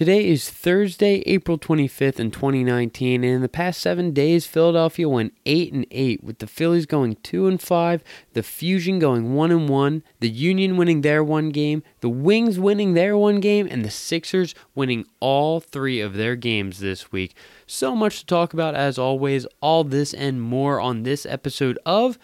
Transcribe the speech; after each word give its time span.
Today 0.00 0.26
is 0.28 0.48
Thursday, 0.48 1.22
April 1.26 1.58
25th 1.58 2.18
in 2.18 2.30
2019, 2.30 3.22
and 3.22 3.34
in 3.34 3.42
the 3.42 3.50
past 3.50 3.82
7 3.82 4.12
days 4.12 4.46
Philadelphia 4.46 5.06
went 5.06 5.34
8 5.44 5.74
and 5.74 5.86
8 5.90 6.24
with 6.24 6.38
the 6.38 6.46
Phillies 6.46 6.86
going 6.86 7.16
2 7.16 7.46
and 7.46 7.60
5, 7.60 8.02
the 8.32 8.42
Fusion 8.42 8.98
going 8.98 9.34
1 9.34 9.50
and 9.50 9.68
1, 9.68 10.02
the 10.20 10.30
Union 10.30 10.78
winning 10.78 11.02
their 11.02 11.22
one 11.22 11.50
game, 11.50 11.82
the 12.00 12.08
Wings 12.08 12.58
winning 12.58 12.94
their 12.94 13.14
one 13.14 13.40
game, 13.40 13.68
and 13.70 13.84
the 13.84 13.90
Sixers 13.90 14.54
winning 14.74 15.04
all 15.20 15.60
3 15.60 16.00
of 16.00 16.14
their 16.14 16.34
games 16.34 16.78
this 16.78 17.12
week. 17.12 17.34
So 17.66 17.94
much 17.94 18.20
to 18.20 18.24
talk 18.24 18.54
about 18.54 18.74
as 18.74 18.98
always, 18.98 19.44
all 19.60 19.84
this 19.84 20.14
and 20.14 20.40
more 20.40 20.80
on 20.80 21.02
this 21.02 21.26
episode 21.26 21.78
of 21.84 22.18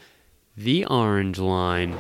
The 0.57 0.87
Orange 0.87 1.39
Line. 1.39 1.95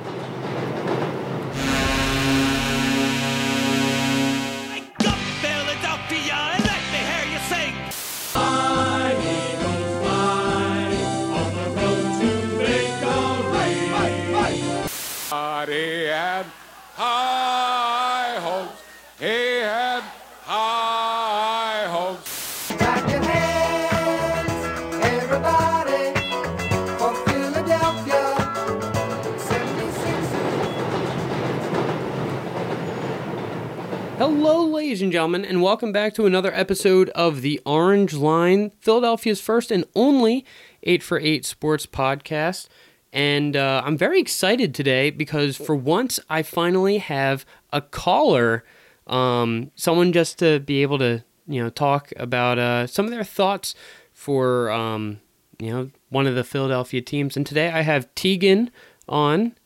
Ladies 34.86 35.02
and 35.02 35.10
gentlemen, 35.10 35.44
and 35.44 35.60
welcome 35.60 35.90
back 35.90 36.14
to 36.14 36.26
another 36.26 36.54
episode 36.54 37.08
of 37.08 37.42
The 37.42 37.60
Orange 37.66 38.14
Line, 38.14 38.70
Philadelphia's 38.78 39.40
first 39.40 39.72
and 39.72 39.84
only 39.96 40.44
8 40.84 41.02
for 41.02 41.18
8 41.18 41.44
sports 41.44 41.86
podcast. 41.86 42.68
And 43.12 43.56
uh, 43.56 43.82
I'm 43.84 43.98
very 43.98 44.20
excited 44.20 44.76
today 44.76 45.10
because 45.10 45.56
for 45.56 45.74
once 45.74 46.20
I 46.30 46.44
finally 46.44 46.98
have 46.98 47.44
a 47.72 47.80
caller, 47.80 48.62
um, 49.08 49.72
someone 49.74 50.12
just 50.12 50.38
to 50.38 50.60
be 50.60 50.82
able 50.82 50.98
to, 50.98 51.24
you 51.48 51.60
know, 51.60 51.68
talk 51.68 52.12
about 52.16 52.60
uh, 52.60 52.86
some 52.86 53.06
of 53.06 53.10
their 53.10 53.24
thoughts 53.24 53.74
for, 54.12 54.70
um, 54.70 55.20
you 55.58 55.72
know, 55.72 55.90
one 56.10 56.28
of 56.28 56.36
the 56.36 56.44
Philadelphia 56.44 57.02
teams. 57.02 57.36
And 57.36 57.44
today 57.44 57.70
I 57.70 57.80
have 57.80 58.14
Tegan 58.14 58.70
on. 59.08 59.56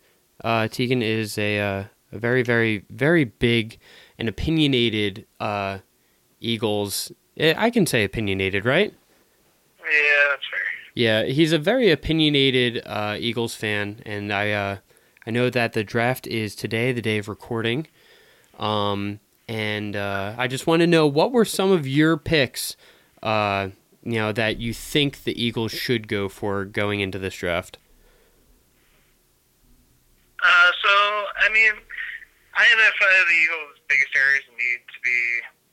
Uh, 0.43 0.67
Tegan 0.69 1.03
is 1.03 1.37
a, 1.37 1.61
uh, 1.61 1.85
a 2.11 2.19
very, 2.19 2.43
very, 2.43 2.87
very 2.89 3.25
big 3.25 3.79
and 4.21 4.29
opinionated 4.29 5.27
uh, 5.41 5.79
Eagles. 6.41 7.11
eh, 7.39 7.55
I 7.57 7.71
can 7.71 7.87
say 7.87 8.05
opinionated, 8.05 8.67
right? 8.67 8.95
Yeah, 9.81 10.29
that's 10.29 10.43
fair. 10.43 10.61
Yeah, 10.95 11.25
he's 11.25 11.53
a 11.53 11.59
very 11.59 11.91
opinionated 11.91 12.83
uh, 12.85 13.17
Eagles 13.19 13.55
fan, 13.55 14.03
and 14.05 14.33
I 14.33 14.51
uh, 14.53 14.77
I 15.27 15.31
know 15.31 15.49
that 15.49 15.73
the 15.73 15.83
draft 15.83 16.27
is 16.27 16.55
today, 16.55 16.93
the 16.93 17.01
day 17.01 17.19
of 17.19 17.29
recording. 17.29 17.87
Um, 18.59 19.21
and 19.49 19.97
uh, 19.97 20.35
I 20.37 20.47
just 20.47 20.67
want 20.67 20.81
to 20.81 20.87
know 20.87 21.07
what 21.07 21.33
were 21.33 21.47
some 21.47 21.73
of 21.73 21.89
your 21.89 22.17
picks, 22.19 22.77
uh, 23.23 23.71
you 24.03 24.13
know, 24.13 24.33
that 24.33 24.59
you 24.59 24.75
think 24.75 25.25
the 25.25 25.43
Eagles 25.43 25.73
should 25.73 26.09
go 26.09 26.29
for 26.29 26.67
going 26.67 27.01
into 27.01 27.19
this 27.19 27.35
draft. 27.35 27.79
Uh, 30.43 30.71
so, 30.83 30.91
I 30.91 31.49
mean, 31.53 31.73
I 32.55 32.65
identify 32.65 33.25
the 33.27 33.35
Eagles' 33.35 33.80
biggest 33.91 34.15
areas 34.15 34.47
need 34.55 34.81
to 34.87 34.99
be, 35.03 35.21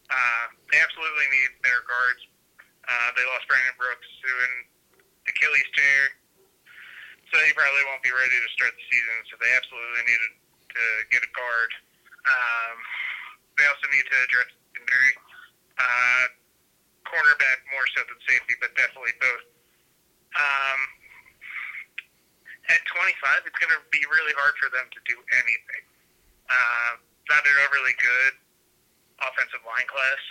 uh, 0.09 0.45
they 0.73 0.81
absolutely 0.81 1.29
need 1.29 1.53
better 1.61 1.85
guards. 1.85 2.25
Uh, 2.89 3.09
they 3.13 3.21
lost 3.29 3.45
Brandon 3.45 3.77
Brooks 3.77 4.09
to 4.25 4.29
an 4.33 4.53
Achilles 5.29 5.69
tear, 5.77 6.03
so 7.29 7.35
he 7.45 7.53
probably 7.53 7.83
won't 7.85 8.01
be 8.01 8.09
ready 8.09 8.33
to 8.33 8.49
start 8.57 8.73
the 8.73 8.85
season, 8.89 9.17
so 9.29 9.37
they 9.37 9.51
absolutely 9.53 10.03
needed 10.09 10.31
to 10.73 10.83
get 11.13 11.21
a 11.21 11.31
guard. 11.37 11.71
Um, 12.25 12.77
they 13.59 13.65
also 13.69 13.85
need 13.93 14.07
to 14.09 14.17
address 14.25 14.49
secondary, 14.73 15.13
uh, 15.77 16.25
cornerback 17.05 17.61
more 17.69 17.85
so 17.93 18.01
than 18.07 18.17
safety, 18.25 18.57
but 18.57 18.73
definitely 18.73 19.13
both. 19.21 19.45
Um, 20.33 20.79
at 22.67 22.81
25, 22.83 23.47
it's 23.47 23.59
going 23.61 23.73
to 23.75 23.83
be 23.91 24.03
really 24.11 24.35
hard 24.35 24.55
for 24.59 24.67
them 24.71 24.87
to 24.91 24.99
do 25.07 25.15
anything. 25.39 25.83
Uh, 26.47 26.99
not 27.29 27.43
an 27.45 27.57
overly 27.67 27.95
good 27.99 28.33
offensive 29.19 29.63
line 29.65 29.87
class. 29.87 30.21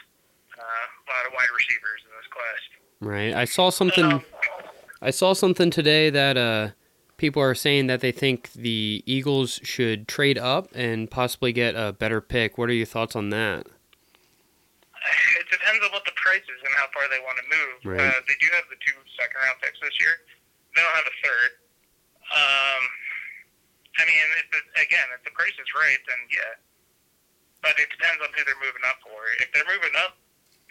Uh, 0.56 0.62
a 0.62 1.10
lot 1.12 1.26
of 1.26 1.32
wide 1.34 1.52
receivers 1.52 2.00
in 2.04 2.12
this 2.16 2.28
class. 2.32 2.60
Right. 3.00 3.34
I 3.34 3.44
saw 3.44 3.70
something. 3.70 4.22
I 5.02 5.10
saw 5.10 5.34
something 5.34 5.68
today 5.68 6.08
that 6.08 6.36
uh, 6.36 6.70
people 7.18 7.42
are 7.42 7.54
saying 7.54 7.88
that 7.88 8.00
they 8.00 8.12
think 8.12 8.52
the 8.52 9.02
Eagles 9.04 9.60
should 9.62 10.08
trade 10.08 10.38
up 10.38 10.68
and 10.74 11.10
possibly 11.10 11.52
get 11.52 11.74
a 11.76 11.92
better 11.92 12.20
pick. 12.20 12.56
What 12.56 12.70
are 12.70 12.76
your 12.76 12.86
thoughts 12.88 13.14
on 13.14 13.28
that? 13.30 13.66
It 15.38 15.46
depends 15.52 15.84
on 15.84 15.92
what 15.92 16.04
the 16.08 16.16
price 16.16 16.42
is 16.42 16.60
and 16.64 16.72
how 16.74 16.88
far 16.96 17.04
they 17.12 17.20
want 17.20 17.36
to 17.38 17.46
move. 17.52 17.76
Right. 17.84 18.00
Uh, 18.00 18.20
they 18.26 18.34
do 18.40 18.48
have 18.56 18.64
the 18.72 18.80
two 18.80 18.96
second 19.20 19.38
round 19.44 19.60
picks 19.60 19.78
this 19.84 19.94
year. 20.00 20.16
They 20.74 20.80
don't 20.80 20.96
have 20.96 21.06
a 21.06 21.16
third. 21.20 21.50
Um, 22.32 22.82
I 23.96 24.02
mean, 24.04 24.26
if 24.40 24.48
it, 24.50 24.64
again, 24.82 25.06
if 25.14 25.22
the 25.22 25.30
price 25.36 25.54
is 25.54 25.68
right, 25.76 26.00
then 26.08 26.20
yeah. 26.32 26.58
But 27.66 27.74
it 27.82 27.90
depends 27.90 28.22
on 28.22 28.30
who 28.30 28.46
they're 28.46 28.62
moving 28.62 28.86
up 28.86 29.02
for. 29.02 29.18
If 29.42 29.50
they're 29.50 29.66
moving 29.66 29.90
up, 29.98 30.14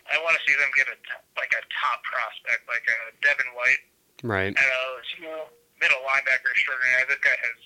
I 0.08 0.16
want 0.24 0.40
to 0.40 0.42
see 0.48 0.56
them 0.56 0.72
get 0.80 0.88
a 0.88 0.96
like 1.36 1.52
a 1.52 1.60
top 1.76 2.00
prospect, 2.08 2.64
like 2.72 2.88
a 2.88 3.12
Devin 3.20 3.52
White 3.52 3.84
Right. 4.24 4.56
at 4.56 4.64
LSU, 4.64 5.28
middle 5.84 6.00
linebacker 6.08 6.48
extraordinaire. 6.56 7.04
This 7.12 7.20
guy 7.20 7.36
has 7.36 7.58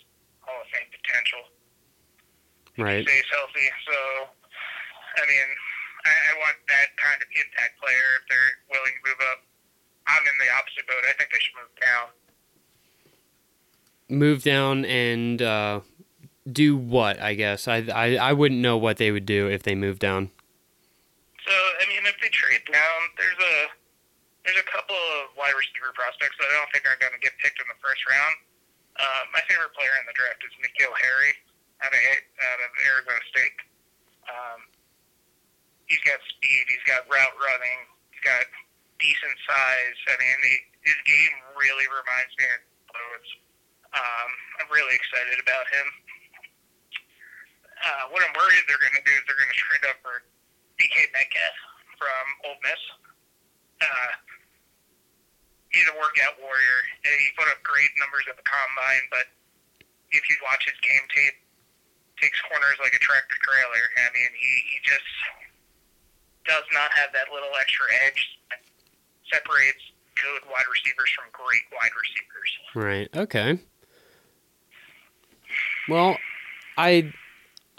Hall 0.41 0.57
of 0.57 0.67
Fame 0.73 0.89
potential. 0.89 1.45
Right. 2.81 3.05
Stays 3.05 3.29
healthy, 3.29 3.69
so 3.85 3.97
I 5.21 5.23
mean, 5.29 5.47
I, 6.09 6.09
I 6.09 6.31
want 6.41 6.57
that 6.73 6.89
kind 6.97 7.21
of 7.21 7.29
impact 7.29 7.77
player 7.77 8.07
if 8.17 8.25
they're 8.33 8.51
willing 8.73 8.97
to 8.97 9.03
move 9.13 9.21
up. 9.29 9.45
I'm 10.09 10.25
in 10.25 10.35
the 10.41 10.49
opposite 10.57 10.89
boat. 10.89 11.05
I 11.05 11.13
think 11.21 11.29
they 11.29 11.37
should 11.37 11.53
move 11.59 11.75
down. 11.77 12.05
Move 14.09 14.41
down 14.41 14.85
and 14.89 15.37
uh, 15.43 15.85
do 16.53 16.75
what? 16.77 17.19
I 17.19 17.33
guess 17.33 17.67
I, 17.67 17.85
I 17.93 18.15
I 18.15 18.33
wouldn't 18.33 18.61
know 18.61 18.77
what 18.77 18.97
they 18.97 19.11
would 19.11 19.25
do 19.25 19.47
if 19.47 19.63
they 19.63 19.75
moved 19.75 19.99
down. 19.99 20.31
So 21.45 21.53
I 21.53 21.87
mean, 21.87 22.05
if 22.05 22.15
they 22.21 22.29
trade 22.29 22.61
down, 22.71 22.99
there's 23.17 23.39
a 23.39 23.55
there's 24.45 24.59
a 24.59 24.67
couple 24.71 24.95
of 24.95 25.35
wide 25.37 25.53
receiver 25.55 25.93
prospects 25.93 26.37
that 26.39 26.47
I 26.47 26.53
don't 26.57 26.71
think 26.71 26.87
are 26.87 26.97
going 26.97 27.13
to 27.13 27.21
get 27.21 27.37
picked 27.37 27.59
in 27.61 27.67
the 27.69 27.79
first 27.83 28.01
round. 28.09 28.35
Uh, 28.97 29.23
my 29.31 29.39
favorite 29.47 29.71
player 29.77 29.93
in 29.99 30.05
the 30.09 30.15
draft 30.15 30.41
is 30.43 30.51
N'Keal 30.59 30.91
Harry 30.91 31.33
out 31.85 31.93
of 31.93 32.01
out 32.01 32.59
of 32.63 32.69
Arizona 32.83 33.23
State. 33.31 33.57
Um, 34.27 34.59
he's 35.87 36.01
got 36.05 36.19
speed. 36.33 36.65
He's 36.67 36.85
got 36.85 37.07
route 37.07 37.37
running. 37.39 37.79
He's 38.11 38.23
got 38.23 38.45
decent 38.99 39.37
size. 39.47 39.97
I 40.11 40.15
mean, 40.19 40.39
he, 40.43 40.55
his 40.83 40.99
game 41.07 41.35
really 41.55 41.87
reminds 41.87 42.33
me 42.35 42.45
of 42.51 42.59
Lowe's. 42.91 43.29
Um, 43.89 44.29
I'm 44.61 44.69
really 44.69 44.93
excited 44.93 45.41
about 45.41 45.65
him. 45.73 45.87
Uh, 47.79 48.11
what 48.11 48.19
I'm 48.23 48.35
worried 48.35 48.59
they're 48.67 48.81
going 48.81 48.95
to 48.99 49.05
do 49.07 49.13
is 49.15 49.23
they're 49.23 49.39
going 49.39 49.51
to 49.51 49.59
trade 49.59 49.83
up 49.87 49.97
for 50.03 50.23
DK 50.79 51.11
Metcalf 51.15 51.55
from 51.95 52.25
Ole 52.47 52.59
Miss. 52.63 52.81
Uh, 53.79 54.11
he's 55.71 55.87
a 55.87 55.95
workout 55.95 56.35
warrior. 56.43 56.79
He 57.03 57.31
put 57.39 57.47
up 57.47 57.63
great 57.63 57.91
numbers 57.95 58.27
at 58.27 58.35
the 58.35 58.43
combine, 58.43 59.05
but 59.07 59.31
if 60.11 60.23
you 60.27 60.35
watch 60.43 60.67
his 60.67 60.75
game 60.83 61.05
tape, 61.13 61.39
takes 62.19 62.39
corners 62.51 62.75
like 62.83 62.91
a 62.91 62.99
tractor 62.99 63.39
trailer. 63.39 63.83
I 63.95 64.11
mean, 64.11 64.31
he, 64.35 64.51
he 64.75 64.77
just 64.83 65.07
does 66.43 66.67
not 66.75 66.91
have 66.91 67.15
that 67.15 67.31
little 67.31 67.55
extra 67.55 67.87
edge 68.03 68.27
that 68.51 68.59
separates 69.31 69.79
good 70.15 70.43
wide 70.51 70.67
receivers 70.67 71.09
from 71.15 71.31
great 71.31 71.63
wide 71.71 71.95
receivers. 71.95 72.51
Right. 72.75 73.07
Okay. 73.15 73.59
Well, 75.87 76.17
I 76.77 77.11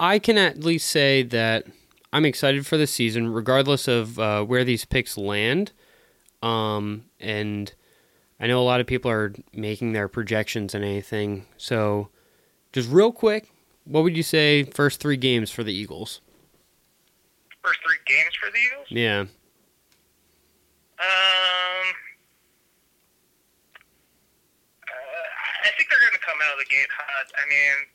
I 0.00 0.19
can 0.19 0.38
at 0.38 0.64
least 0.64 0.88
say 0.88 1.23
that 1.25 1.67
I'm 2.11 2.25
excited 2.25 2.67
for 2.67 2.79
the 2.79 2.87
season, 2.87 3.29
regardless 3.29 3.87
of 3.87 4.19
uh, 4.19 4.43
where 4.43 4.64
these 4.64 4.87
picks 4.87 5.19
land. 5.19 5.73
Um, 6.43 7.05
and 7.20 7.73
I 8.41 8.47
know 8.47 8.58
a 8.61 8.64
lot 8.64 8.81
of 8.81 8.87
people 8.87 9.11
are 9.11 9.35
making 9.52 9.93
their 9.93 10.08
projections 10.08 10.75
and 10.75 10.82
anything. 10.82 11.44
So, 11.58 12.08
just 12.73 12.91
real 12.91 13.12
quick, 13.12 13.52
what 13.85 14.02
would 14.02 14.17
you 14.17 14.23
say 14.23 14.64
first 14.64 15.00
three 15.00 15.19
games 15.19 15.50
for 15.50 15.62
the 15.62 15.73
Eagles? 15.75 16.23
First 17.62 17.81
three 17.85 17.99
games 18.06 18.35
for 18.43 18.50
the 18.50 18.56
Eagles? 18.56 18.87
Yeah. 18.88 19.20
Um, 19.20 19.29
uh, 24.88 25.29
I 25.64 25.69
think 25.76 25.91
they're 25.91 26.00
going 26.00 26.19
to 26.19 26.25
come 26.25 26.38
out 26.43 26.55
of 26.55 26.58
the 26.58 26.70
gate 26.75 26.88
hot. 26.96 27.26
I 27.37 27.46
mean, 27.50 27.87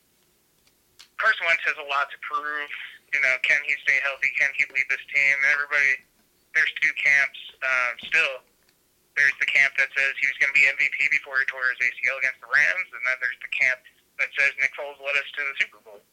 Carson 1.18 1.46
Wentz 1.48 1.64
has 1.68 1.78
a 1.80 1.88
lot 1.88 2.08
to 2.12 2.18
prove. 2.26 2.70
You 3.14 3.20
know, 3.24 3.36
can 3.48 3.62
he 3.64 3.74
stay 3.88 3.98
healthy? 4.04 4.28
Can 4.36 4.52
he 4.60 4.68
lead 4.76 4.88
this 4.92 5.04
team? 5.08 5.36
And 5.40 5.50
everybody, 5.56 5.92
there's 6.58 6.72
two 6.84 6.92
camps 7.00 7.40
um, 7.64 7.94
still. 8.12 8.36
There's 9.16 9.36
the 9.40 9.48
camp 9.48 9.72
that 9.80 9.88
says 9.96 10.12
he 10.20 10.28
was 10.28 10.36
going 10.44 10.52
to 10.52 10.58
be 10.60 10.68
MVP 10.68 11.00
before 11.16 11.40
he 11.40 11.48
tore 11.48 11.64
his 11.72 11.80
ACL 11.80 12.20
against 12.20 12.44
the 12.44 12.52
Rams, 12.52 12.90
and 12.92 13.00
then 13.08 13.16
there's 13.24 13.40
the 13.40 13.52
camp 13.56 13.80
that 14.20 14.28
says 14.36 14.52
Nick 14.60 14.76
Foles 14.76 15.00
led 15.00 15.16
us 15.16 15.28
to 15.40 15.42
the 15.48 15.56
Super 15.64 15.80
Bowl. 15.88 16.04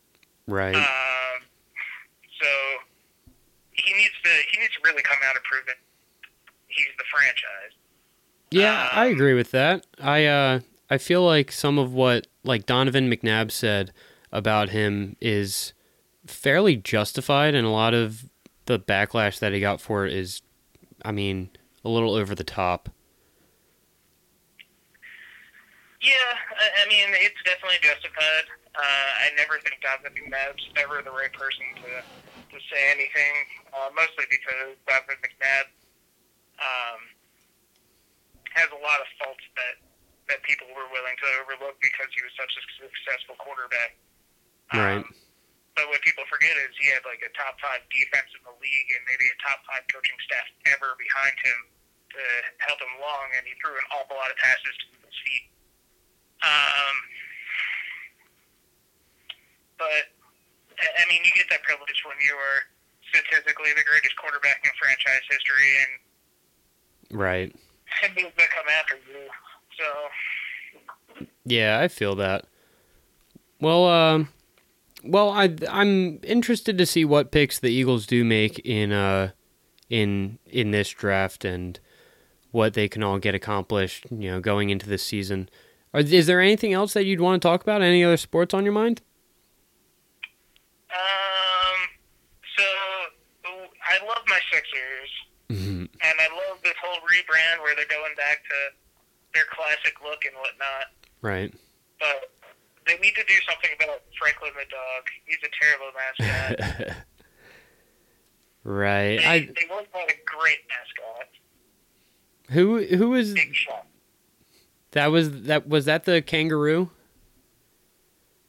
Right. 0.47 0.75
Um, 0.79 1.37
so 2.39 2.51
he 3.75 3.91
needs 3.95 4.15
to 4.23 4.31
he 4.55 4.61
needs 4.63 4.75
to 4.75 4.81
really 4.85 5.03
come 5.03 5.19
out 5.27 5.35
and 5.35 5.43
prove 5.45 5.67
that 5.67 5.77
he's 6.69 6.91
the 6.99 7.05
franchise. 7.11 7.75
Yeah, 8.51 8.89
I 8.93 9.07
Um, 9.09 9.13
agree 9.15 9.35
with 9.35 9.51
that. 9.53 9.87
I 10.01 10.27
uh 10.27 10.61
I 10.91 10.99
feel 10.99 11.25
like 11.25 11.51
some 11.51 11.79
of 11.79 11.93
what 11.95 12.27
like 12.45 12.67
Donovan 12.67 13.11
McNabb 13.11 13.51
said 13.51 13.93
about 14.33 14.71
him 14.71 15.17
is 15.21 15.73
fairly 16.27 16.77
justified 16.77 17.55
and 17.55 17.67
a 17.67 17.71
lot 17.71 17.95
of 17.95 18.25
the 18.67 18.79
backlash 18.79 19.39
that 19.41 19.53
he 19.53 19.61
got 19.61 19.81
for 19.81 20.07
it 20.07 20.13
is 20.13 20.43
I 21.05 21.11
mean, 21.11 21.51
a 21.85 21.91
little 21.91 22.15
over 22.15 22.35
the 22.35 22.47
top. 22.47 22.89
Yeah, 26.03 26.35
I, 26.83 26.87
mean 26.91 27.15
it's 27.15 27.39
definitely 27.47 27.79
justified. 27.79 28.47
Uh, 28.75 29.11
I 29.23 29.31
never 29.39 29.63
think 29.63 29.79
Donovan 29.83 30.11
McNabb's 30.19 30.67
ever 30.75 30.99
the 31.03 31.15
right 31.15 31.31
person 31.31 31.63
to 31.79 32.03
to 32.03 32.59
say 32.67 32.91
anything. 32.91 33.35
Uh, 33.71 33.91
mostly 33.95 34.27
because 34.27 34.75
Donovan 34.91 35.19
McNabb 35.23 35.71
um, 36.59 37.01
has 38.51 38.67
a 38.75 38.81
lot 38.83 38.99
of 38.99 39.07
faults 39.23 39.47
that 39.55 39.79
that 40.27 40.43
people 40.43 40.67
were 40.75 40.91
willing 40.91 41.15
to 41.23 41.27
overlook 41.43 41.79
because 41.79 42.11
he 42.15 42.23
was 42.27 42.35
such 42.35 42.51
a 42.51 42.63
successful 42.83 43.39
quarterback. 43.39 43.95
Right. 44.71 45.03
Um, 45.03 45.09
but 45.75 45.89
what 45.89 46.05
people 46.05 46.25
forget 46.29 46.53
is 46.69 46.71
he 46.77 46.93
had 46.93 47.01
like 47.09 47.25
a 47.25 47.33
top 47.33 47.57
five 47.59 47.81
defense 47.89 48.29
in 48.37 48.45
the 48.45 48.53
league 48.61 48.89
and 48.93 49.01
maybe 49.09 49.25
a 49.27 49.37
top 49.41 49.65
five 49.65 49.83
coaching 49.89 50.17
staff 50.29 50.45
ever 50.69 50.95
behind 51.01 51.33
him 51.41 51.59
to 52.13 52.23
help 52.61 52.77
him 52.77 52.93
along, 53.01 53.33
and 53.37 53.43
he 53.49 53.57
threw 53.57 53.73
an 53.73 53.87
awful 53.97 54.13
lot 54.21 54.29
of 54.29 54.37
passes 54.37 54.75
to 54.85 54.87
his 55.09 55.17
feet. 55.25 55.49
Um, 56.45 56.95
but 59.81 60.13
I 60.77 61.09
mean, 61.09 61.25
you 61.25 61.33
get 61.33 61.49
that 61.49 61.65
privilege 61.65 62.05
when 62.05 62.21
you 62.21 62.37
are 62.37 62.59
statistically 63.09 63.73
the 63.77 63.85
greatest 63.85 64.17
quarterback 64.21 64.61
in 64.65 64.71
franchise 64.77 65.25
history, 65.33 65.73
and 65.81 65.93
Right. 67.17 67.55
and 68.05 68.13
that 68.17 68.51
come 68.51 68.69
after 68.69 68.97
you. 69.09 69.29
So 69.81 69.89
Yeah, 71.45 71.81
I 71.81 71.89
feel 71.89 72.15
that. 72.17 72.45
Well, 73.61 73.87
um, 73.89 74.29
well, 75.05 75.31
I 75.31 75.55
I'm 75.69 76.21
interested 76.23 76.79
to 76.79 76.87
see 76.87 77.05
what 77.05 77.31
picks 77.31 77.59
the 77.59 77.69
Eagles 77.71 78.07
do 78.07 78.25
make 78.25 78.59
in 78.61 78.93
uh 78.93 79.31
in 79.91 80.39
in 80.47 80.71
this 80.71 80.89
draft 80.91 81.45
and 81.45 81.79
what 82.51 82.75
they 82.75 82.89
can 82.89 83.03
all 83.03 83.19
get 83.19 83.35
accomplished. 83.35 84.07
You 84.11 84.31
know, 84.33 84.41
going 84.41 84.71
into 84.71 84.89
this 84.89 85.03
season. 85.03 85.49
Are, 85.95 86.01
is 86.01 86.27
there 86.27 86.41
anything 86.41 86.73
else 86.73 86.95
that 86.95 87.05
you'd 87.05 87.21
want 87.21 87.43
to 87.43 87.47
talk 87.49 87.63
about? 87.63 87.83
Any 87.83 88.03
other 88.03 88.17
sports 88.17 88.55
on 88.55 88.65
your 88.65 88.73
mind? 88.73 89.03
Um, 90.91 91.79
so 92.57 92.65
I 93.85 93.99
love 94.07 94.23
my 94.29 94.41
Sixers, 94.53 95.11
Mhm. 95.51 95.89
and 96.03 96.21
I 96.21 96.29
love 96.49 96.63
this 96.63 96.75
whole 96.83 97.01
rebrand 97.01 97.63
where 97.63 97.75
they're 97.77 97.85
going 97.87 98.15
back 98.17 98.43
to 98.45 98.75
their 99.35 99.45
classic 99.51 99.95
look 100.03 100.25
and 100.25 100.35
whatnot. 100.37 100.87
Right. 101.23 101.53
But 101.99 102.31
they 102.93 102.99
need 103.07 103.15
to 103.15 103.25
do 103.25 103.35
something 103.49 103.71
about 103.77 104.01
Franklin 104.19 104.53
the 104.55 104.67
dog. 104.71 105.09
He's 105.25 105.39
a 105.43 105.51
terrible 105.61 105.91
mascot. 105.97 106.97
right. 108.65 109.19
they, 109.19 109.25
I 109.27 109.39
they 109.41 109.67
once 109.71 109.89
had 109.93 110.11
a 110.11 110.19
great 110.25 110.59
mascot, 110.69 111.29
who 112.51 112.85
who 112.97 113.11
was 113.11 113.35
Big 113.35 113.55
Shot. 113.55 113.87
that 114.93 115.07
was 115.07 115.43
that 115.43 115.69
was 115.69 115.87
that 115.87 116.05
the 116.05 116.23
kangaroo? 116.23 116.91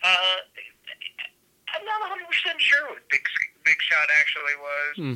Uh, 0.03 0.35
I'm 1.73 1.85
not 1.85 2.01
100 2.01 2.27
percent 2.27 2.61
sure 2.61 2.89
what 2.89 3.09
Big 3.09 3.21
Big 3.63 3.81
Shot 3.81 4.07
actually 4.19 4.55
was. 4.59 4.95
Hmm. 4.97 5.13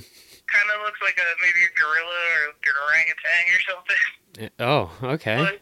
Kind 0.48 0.70
of 0.76 0.86
looks 0.86 1.02
like 1.02 1.18
a 1.18 1.28
maybe 1.42 1.60
a 1.66 1.80
gorilla 1.80 2.22
or 2.38 2.50
an 2.50 2.76
orangutan 2.88 3.44
or 3.54 3.62
something. 3.74 3.96
Oh, 4.60 4.92
okay. 5.02 5.36
But 5.36 5.62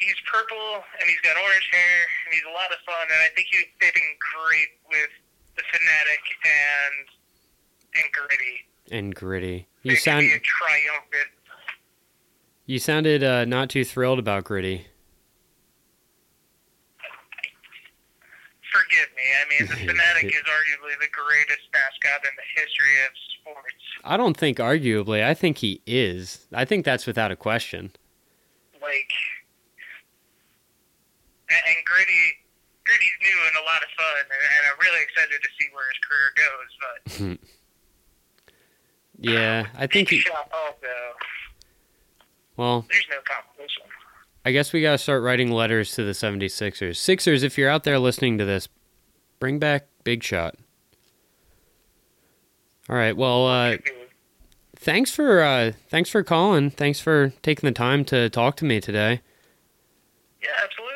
he's 0.00 0.16
purple 0.26 0.82
and 1.00 1.08
he's 1.08 1.20
got 1.20 1.36
orange 1.36 1.68
hair 1.70 1.98
and 2.26 2.34
he's 2.34 2.44
a 2.48 2.54
lot 2.56 2.72
of 2.72 2.80
fun 2.84 3.04
and 3.06 3.20
I 3.22 3.28
think 3.36 3.46
he's 3.52 3.68
been 3.78 3.92
great 4.18 4.70
with 4.88 5.12
the 5.56 5.62
Phanatic 5.68 6.24
and 6.44 6.96
and 7.94 8.08
gritty. 8.12 8.56
And 8.90 9.14
gritty. 9.14 9.66
You 9.82 9.92
could 9.92 10.02
sound 10.02 10.24
triumphant. 10.42 11.30
you 12.66 12.78
sounded 12.78 13.22
uh, 13.24 13.44
not 13.44 13.68
too 13.70 13.84
thrilled 13.84 14.18
about 14.18 14.44
gritty. 14.44 14.86
Forgive 18.72 19.08
me. 19.16 19.22
I 19.34 19.44
mean, 19.50 19.68
the 19.68 19.74
Phanatic 19.92 20.26
is 20.26 20.42
arguably 20.46 20.94
the 21.00 21.08
greatest 21.10 21.66
mascot 21.72 22.24
in 22.24 22.30
the 22.36 22.60
history 22.60 23.04
of 23.04 23.10
sports. 23.40 23.74
I 24.04 24.16
don't 24.16 24.36
think 24.36 24.58
arguably. 24.58 25.24
I 25.24 25.34
think 25.34 25.58
he 25.58 25.82
is. 25.86 26.46
I 26.52 26.64
think 26.64 26.84
that's 26.84 27.06
without 27.06 27.32
a 27.32 27.36
question. 27.36 27.90
Like, 28.80 29.10
and, 31.50 31.60
and 31.66 31.84
gritty. 31.84 32.24
Gritty's 32.86 33.18
new 33.20 33.38
and 33.46 33.56
a 33.62 33.64
lot 33.68 33.82
of 33.82 33.90
fun, 33.94 34.24
and, 34.24 34.30
and 34.32 34.62
I'm 34.72 34.78
really 34.80 35.02
excited 35.04 35.38
to 35.42 35.48
see 35.60 35.68
where 35.72 35.84
his 35.92 36.00
career 36.00 36.32
goes. 36.34 37.38
But 37.38 37.38
Yeah, 39.18 39.66
I 39.76 39.86
think 39.86 40.08
he. 40.08 40.18
shot 40.18 40.50
also. 40.52 40.88
Well, 42.56 42.86
There's 42.90 43.06
no 43.10 43.16
competition. 43.24 43.82
I 44.44 44.52
guess 44.52 44.72
we 44.72 44.80
got 44.82 44.92
to 44.92 44.98
start 44.98 45.22
writing 45.22 45.50
letters 45.50 45.92
to 45.94 46.04
the 46.04 46.12
76ers. 46.12 46.96
Sixers, 46.96 47.42
if 47.42 47.58
you're 47.58 47.68
out 47.70 47.84
there 47.84 47.98
listening 47.98 48.38
to 48.38 48.44
this, 48.44 48.68
bring 49.38 49.58
back 49.58 49.86
Big 50.02 50.22
Shot. 50.22 50.56
All 52.88 52.96
right. 52.96 53.16
Well, 53.16 53.46
uh, 53.46 53.76
thanks 54.76 55.12
for 55.12 55.42
uh, 55.42 55.72
thanks 55.90 56.10
for 56.10 56.24
calling. 56.24 56.70
Thanks 56.70 56.98
for 56.98 57.32
taking 57.42 57.68
the 57.68 57.74
time 57.74 58.04
to 58.06 58.28
talk 58.30 58.56
to 58.56 58.64
me 58.64 58.80
today. 58.80 59.20
Yeah, 60.42 60.48
absolutely. 60.64 60.89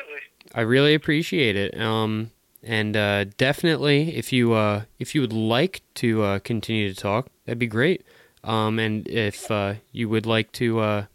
I 0.55 0.61
really 0.61 0.93
appreciate 0.93 1.57
it. 1.57 1.79
Um, 1.79 2.31
and 2.63 2.95
uh, 2.95 3.25
definitely, 3.37 4.15
if 4.15 4.31
you 4.31 4.53
uh, 4.53 4.83
if 4.97 5.13
you 5.13 5.21
would 5.21 5.33
like 5.33 5.81
to 5.95 6.23
uh, 6.23 6.39
continue 6.39 6.91
to 6.91 6.99
talk, 6.99 7.27
that'd 7.45 7.59
be 7.59 7.67
great. 7.67 8.03
Um, 8.43 8.79
and 8.79 9.07
if 9.07 9.51
uh, 9.51 9.75
you 9.91 10.07
would 10.07 10.25
like 10.25 10.51
to 10.53 10.79
uh, 10.79 11.05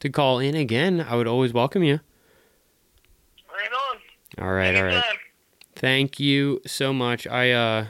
to 0.00 0.08
call 0.08 0.38
in 0.38 0.54
again, 0.54 1.04
I 1.06 1.16
would 1.16 1.26
always 1.26 1.52
welcome 1.52 1.82
you. 1.82 2.00
Right 3.50 3.70
on. 3.90 4.44
All 4.46 4.52
right, 4.52 4.76
all 4.76 4.84
right. 4.84 5.04
Thank 5.74 6.20
you 6.20 6.60
so 6.64 6.92
much. 6.92 7.26
I 7.26 7.50
uh, 7.50 7.86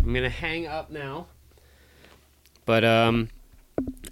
I'm 0.00 0.14
gonna 0.14 0.30
hang 0.30 0.66
up 0.66 0.90
now. 0.90 1.26
But 2.64 2.82
um, 2.82 3.28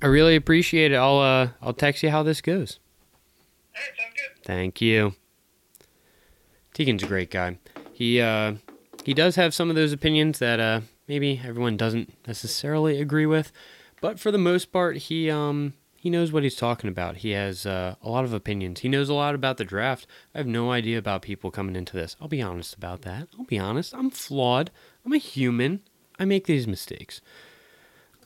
I 0.03 0.07
really 0.07 0.37
appreciate 0.37 0.93
it. 0.93 0.97
I'll 0.97 1.19
uh, 1.19 1.49
I'll 1.63 1.73
text 1.73 2.03
you 2.03 2.11
how 2.11 2.23
this 2.23 2.41
goes. 2.41 2.79
Right, 3.75 3.83
sounds 3.99 4.15
good. 4.15 4.45
Thank 4.45 4.81
you. 4.83 5.15
Tegan's 6.75 7.03
a 7.03 7.07
great 7.07 7.31
guy. 7.31 7.59
He 7.93 8.21
uh 8.21 8.55
he 9.05 9.15
does 9.15 9.37
have 9.37 9.55
some 9.55 9.71
of 9.71 9.77
those 9.77 9.93
opinions 9.93 10.39
that 10.39 10.61
uh 10.61 10.81
maybe 11.07 11.41
everyone 11.45 11.77
doesn't 11.77 12.13
necessarily 12.27 13.01
agree 13.01 13.27
with, 13.27 13.53
but 14.01 14.19
for 14.19 14.31
the 14.31 14.39
most 14.39 14.73
part 14.73 14.97
he 14.97 15.31
um 15.31 15.75
he 15.95 16.11
knows 16.11 16.33
what 16.33 16.43
he's 16.43 16.57
talking 16.57 16.91
about. 16.91 17.19
He 17.19 17.31
has 17.31 17.65
uh, 17.65 17.95
a 18.03 18.11
lot 18.11 18.25
of 18.25 18.33
opinions. 18.33 18.81
He 18.81 18.89
knows 18.89 19.09
a 19.09 19.15
lot 19.15 19.37
about 19.37 19.57
the 19.57 19.65
draft. 19.65 20.05
I 20.35 20.39
have 20.39 20.49
no 20.49 20.73
idea 20.73 20.99
about 20.99 21.23
people 21.23 21.53
coming 21.53 21.77
into 21.77 21.97
this. 21.97 22.17
I'll 22.21 22.27
be 22.27 22.43
honest 22.43 22.75
about 22.75 23.03
that. 23.03 23.29
I'll 23.39 23.45
be 23.45 23.57
honest. 23.57 23.95
I'm 23.95 24.11
flawed. 24.11 24.73
I'm 25.07 25.13
a 25.13 25.19
human. 25.19 25.83
I 26.19 26.25
make 26.25 26.47
these 26.47 26.67
mistakes. 26.67 27.21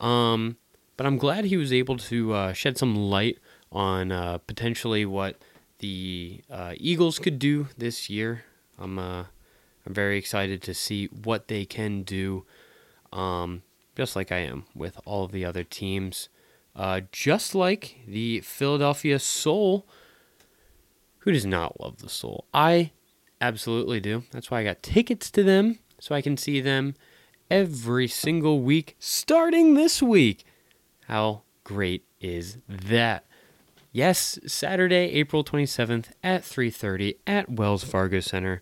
Um 0.00 0.56
but 0.96 1.06
I'm 1.06 1.18
glad 1.18 1.44
he 1.44 1.56
was 1.56 1.72
able 1.72 1.98
to 1.98 2.32
uh, 2.32 2.52
shed 2.52 2.78
some 2.78 2.96
light 2.96 3.38
on 3.70 4.12
uh, 4.12 4.38
potentially 4.38 5.04
what 5.04 5.36
the 5.78 6.42
uh, 6.50 6.74
Eagles 6.76 7.18
could 7.18 7.38
do 7.38 7.68
this 7.76 8.08
year. 8.10 8.44
I'm 8.78 8.98
uh, 8.98 9.24
I'm 9.86 9.94
very 9.94 10.18
excited 10.18 10.62
to 10.62 10.74
see 10.74 11.06
what 11.06 11.48
they 11.48 11.64
can 11.64 12.02
do, 12.02 12.44
um, 13.12 13.62
just 13.96 14.16
like 14.16 14.32
I 14.32 14.38
am 14.38 14.64
with 14.74 14.98
all 15.04 15.24
of 15.24 15.32
the 15.32 15.44
other 15.44 15.64
teams. 15.64 16.28
Uh, 16.74 17.00
just 17.10 17.54
like 17.54 18.00
the 18.06 18.40
Philadelphia 18.40 19.18
Soul, 19.18 19.86
who 21.20 21.32
does 21.32 21.46
not 21.46 21.80
love 21.80 21.98
the 21.98 22.08
Soul? 22.08 22.44
I 22.52 22.90
absolutely 23.40 24.00
do. 24.00 24.24
That's 24.30 24.50
why 24.50 24.60
I 24.60 24.64
got 24.64 24.82
tickets 24.82 25.30
to 25.30 25.42
them, 25.42 25.78
so 25.98 26.14
I 26.14 26.20
can 26.20 26.36
see 26.36 26.60
them 26.60 26.94
every 27.50 28.08
single 28.08 28.60
week, 28.60 28.96
starting 28.98 29.74
this 29.74 30.02
week. 30.02 30.44
How 31.06 31.42
great 31.64 32.04
is 32.20 32.58
that? 32.68 33.24
Yes, 33.96 34.38
Saturday, 34.46 35.10
April 35.12 35.42
27th 35.42 36.10
at 36.22 36.44
3:30 36.44 37.16
at 37.26 37.48
Wells 37.48 37.82
Fargo 37.82 38.20
Center. 38.20 38.60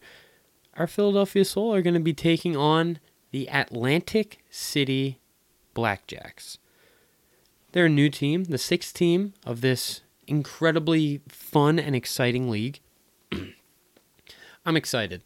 Our 0.74 0.86
Philadelphia 0.86 1.44
Soul 1.44 1.74
are 1.74 1.82
going 1.82 1.94
to 1.94 1.98
be 1.98 2.14
taking 2.14 2.56
on 2.56 3.00
the 3.32 3.48
Atlantic 3.48 4.44
City 4.48 5.18
Blackjacks. 5.74 6.58
They're 7.72 7.86
a 7.86 7.88
new 7.88 8.10
team, 8.10 8.44
the 8.44 8.58
sixth 8.58 8.94
team 8.94 9.34
of 9.44 9.60
this 9.60 10.02
incredibly 10.28 11.20
fun 11.28 11.80
and 11.80 11.96
exciting 11.96 12.48
league. 12.48 12.78
I'm 14.64 14.76
excited. 14.76 15.24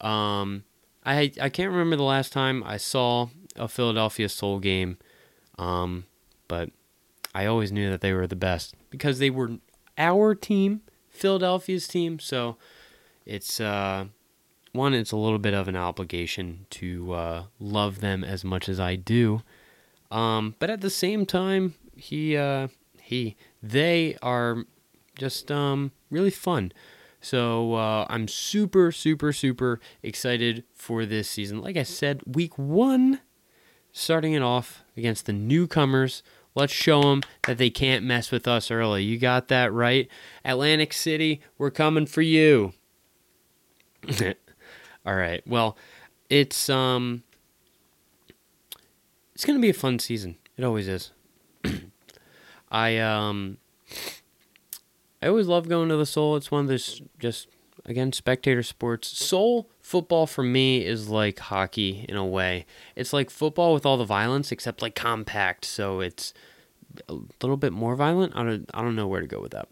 Um, 0.00 0.64
I 1.04 1.32
I 1.38 1.50
can't 1.50 1.70
remember 1.70 1.96
the 1.96 2.02
last 2.02 2.32
time 2.32 2.64
I 2.64 2.78
saw 2.78 3.28
a 3.56 3.68
Philadelphia 3.68 4.30
Soul 4.30 4.58
game, 4.58 4.96
um, 5.58 6.06
but 6.48 6.70
I 7.34 7.44
always 7.44 7.70
knew 7.70 7.90
that 7.90 8.00
they 8.00 8.14
were 8.14 8.26
the 8.26 8.36
best 8.36 8.74
because 8.94 9.18
they 9.18 9.30
were 9.30 9.58
our 9.98 10.34
team, 10.34 10.82
Philadelphia's 11.08 11.86
team. 11.88 12.18
So 12.18 12.56
it's 13.26 13.60
uh, 13.60 14.06
one, 14.72 14.94
it's 14.94 15.12
a 15.12 15.16
little 15.16 15.38
bit 15.38 15.54
of 15.54 15.68
an 15.68 15.76
obligation 15.76 16.66
to 16.70 17.12
uh, 17.12 17.42
love 17.58 18.00
them 18.00 18.24
as 18.24 18.44
much 18.44 18.68
as 18.68 18.80
I 18.80 18.96
do. 18.96 19.42
Um, 20.10 20.54
but 20.58 20.70
at 20.70 20.80
the 20.80 20.90
same 20.90 21.26
time, 21.26 21.74
he 21.96 22.36
uh, 22.36 22.68
he 23.00 23.36
they 23.62 24.16
are 24.22 24.64
just 25.16 25.50
um, 25.50 25.92
really 26.10 26.30
fun. 26.30 26.72
So 27.20 27.74
uh, 27.74 28.06
I'm 28.08 28.28
super 28.28 28.92
super 28.92 29.32
super 29.32 29.80
excited 30.02 30.64
for 30.72 31.06
this 31.06 31.28
season. 31.30 31.60
Like 31.60 31.76
I 31.76 31.82
said, 31.82 32.22
week 32.26 32.58
one, 32.58 33.20
starting 33.92 34.34
it 34.34 34.42
off 34.42 34.84
against 34.96 35.26
the 35.26 35.32
newcomers. 35.32 36.22
Let's 36.54 36.72
show 36.72 37.02
them 37.02 37.22
that 37.46 37.58
they 37.58 37.70
can't 37.70 38.04
mess 38.04 38.30
with 38.30 38.46
us 38.46 38.70
early. 38.70 39.02
You 39.02 39.18
got 39.18 39.48
that 39.48 39.72
right, 39.72 40.08
Atlantic 40.44 40.92
City. 40.92 41.40
We're 41.58 41.70
coming 41.70 42.06
for 42.06 42.22
you. 42.22 42.72
All 45.06 45.16
right. 45.16 45.42
Well, 45.46 45.76
it's 46.30 46.68
um 46.68 47.24
it's 49.34 49.44
going 49.44 49.58
to 49.58 49.62
be 49.62 49.70
a 49.70 49.74
fun 49.74 49.98
season. 49.98 50.36
It 50.56 50.64
always 50.64 50.86
is. 50.88 51.10
I 52.70 52.98
um 52.98 53.58
I 55.20 55.28
always 55.28 55.48
love 55.48 55.68
going 55.68 55.88
to 55.88 55.96
the 55.96 56.06
Soul. 56.06 56.36
It's 56.36 56.50
one 56.50 56.62
of 56.62 56.68
those 56.68 57.02
just 57.18 57.48
again 57.84 58.12
spectator 58.12 58.62
sports. 58.62 59.08
Soul 59.08 59.70
football 59.84 60.26
for 60.26 60.42
me 60.42 60.82
is 60.82 61.10
like 61.10 61.38
hockey 61.38 62.06
in 62.08 62.16
a 62.16 62.24
way. 62.24 62.64
It's 62.96 63.12
like 63.12 63.28
football 63.28 63.74
with 63.74 63.84
all 63.84 63.98
the 63.98 64.04
violence 64.06 64.50
except 64.50 64.80
like 64.80 64.94
compact, 64.94 65.66
so 65.66 66.00
it's 66.00 66.32
a 67.06 67.12
little 67.42 67.58
bit 67.58 67.72
more 67.72 67.94
violent. 67.94 68.34
I 68.34 68.42
don't 68.44 68.70
I 68.72 68.80
don't 68.80 68.96
know 68.96 69.06
where 69.06 69.20
to 69.20 69.26
go 69.26 69.40
with 69.40 69.52
that. 69.52 69.68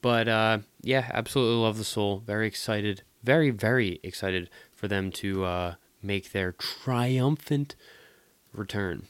But 0.00 0.26
uh, 0.26 0.58
yeah, 0.80 1.10
absolutely 1.12 1.62
love 1.62 1.76
the 1.76 1.84
Soul. 1.84 2.22
Very 2.26 2.46
excited, 2.46 3.02
very 3.22 3.50
very 3.50 4.00
excited 4.02 4.48
for 4.72 4.88
them 4.88 5.12
to 5.12 5.44
uh, 5.44 5.74
make 6.02 6.32
their 6.32 6.52
triumphant 6.52 7.76
return. 8.54 9.06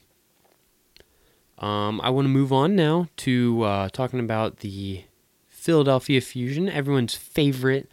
Um, 1.57 2.00
I 2.02 2.11
want 2.11 2.25
to 2.25 2.31
move 2.31 2.52
on 2.52 2.75
now 2.75 3.09
to 3.19 3.62
uh, 3.62 3.88
talking 3.90 4.19
about 4.19 4.57
the 4.57 5.05
Philadelphia 5.47 6.21
Fusion, 6.21 6.69
everyone's 6.69 7.14
favorite 7.14 7.88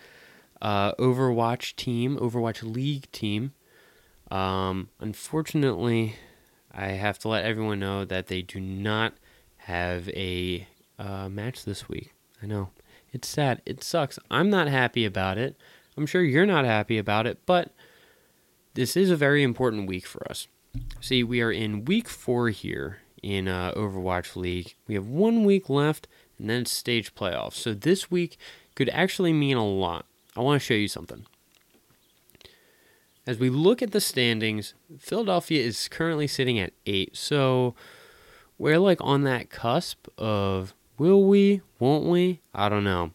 uh, 0.61 0.93
Overwatch 0.95 1.75
team, 1.75 2.17
Overwatch 2.17 2.63
League 2.63 3.11
team. 3.11 3.53
Um, 4.29 4.89
unfortunately, 4.99 6.15
I 6.71 6.87
have 6.87 7.19
to 7.19 7.29
let 7.29 7.45
everyone 7.45 7.79
know 7.79 8.05
that 8.05 8.27
they 8.27 8.41
do 8.41 8.59
not 8.59 9.13
have 9.57 10.09
a 10.09 10.67
uh, 10.99 11.29
match 11.29 11.65
this 11.65 11.87
week. 11.87 12.13
I 12.41 12.45
know. 12.45 12.69
It's 13.11 13.27
sad. 13.27 13.61
It 13.65 13.83
sucks. 13.83 14.19
I'm 14.29 14.49
not 14.49 14.67
happy 14.67 15.05
about 15.05 15.37
it. 15.37 15.55
I'm 15.95 16.05
sure 16.05 16.21
you're 16.21 16.45
not 16.45 16.65
happy 16.65 16.97
about 16.97 17.25
it, 17.25 17.39
but 17.45 17.71
this 18.73 18.95
is 18.95 19.09
a 19.09 19.15
very 19.15 19.41
important 19.41 19.87
week 19.87 20.05
for 20.05 20.29
us. 20.29 20.47
See, 21.01 21.23
we 21.23 21.41
are 21.41 21.51
in 21.51 21.85
week 21.85 22.07
four 22.07 22.49
here 22.49 22.99
in 23.23 23.47
uh, 23.47 23.71
Overwatch 23.73 24.35
League. 24.35 24.75
We 24.87 24.93
have 24.93 25.07
one 25.07 25.43
week 25.43 25.69
left, 25.69 26.07
and 26.37 26.49
then 26.49 26.61
it's 26.61 26.71
stage 26.71 27.15
playoffs. 27.15 27.53
So 27.53 27.73
this 27.73 28.11
week 28.11 28.37
could 28.75 28.89
actually 28.89 29.33
mean 29.33 29.57
a 29.57 29.65
lot. 29.65 30.05
I 30.37 30.41
want 30.41 30.61
to 30.61 30.65
show 30.65 30.75
you 30.75 30.87
something. 30.87 31.25
As 33.25 33.39
we 33.39 33.49
look 33.49 33.81
at 33.81 33.91
the 33.91 33.99
standings, 33.99 34.75
Philadelphia 34.99 35.61
is 35.63 35.87
currently 35.87 36.27
sitting 36.27 36.59
at 36.59 36.73
eight. 36.85 37.17
So 37.17 37.75
we're 38.57 38.77
like 38.77 38.99
on 39.01 39.23
that 39.23 39.49
cusp 39.49 40.07
of 40.17 40.73
will 40.97 41.23
we, 41.23 41.61
won't 41.79 42.05
we? 42.05 42.39
I 42.53 42.69
don't 42.69 42.83
know. 42.83 43.11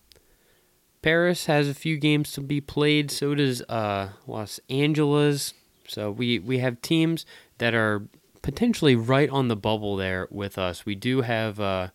Paris 1.00 1.46
has 1.46 1.68
a 1.68 1.74
few 1.74 1.96
games 1.96 2.32
to 2.32 2.40
be 2.40 2.60
played. 2.60 3.10
So 3.10 3.34
does 3.34 3.62
uh, 3.62 4.10
Los 4.26 4.60
Angeles. 4.68 5.54
So 5.86 6.10
we, 6.10 6.40
we 6.40 6.58
have 6.58 6.82
teams 6.82 7.24
that 7.58 7.74
are 7.74 8.02
potentially 8.42 8.96
right 8.96 9.30
on 9.30 9.48
the 9.48 9.56
bubble 9.56 9.96
there 9.96 10.26
with 10.30 10.58
us. 10.58 10.84
We 10.84 10.96
do 10.96 11.22
have 11.22 11.60
uh, 11.60 11.88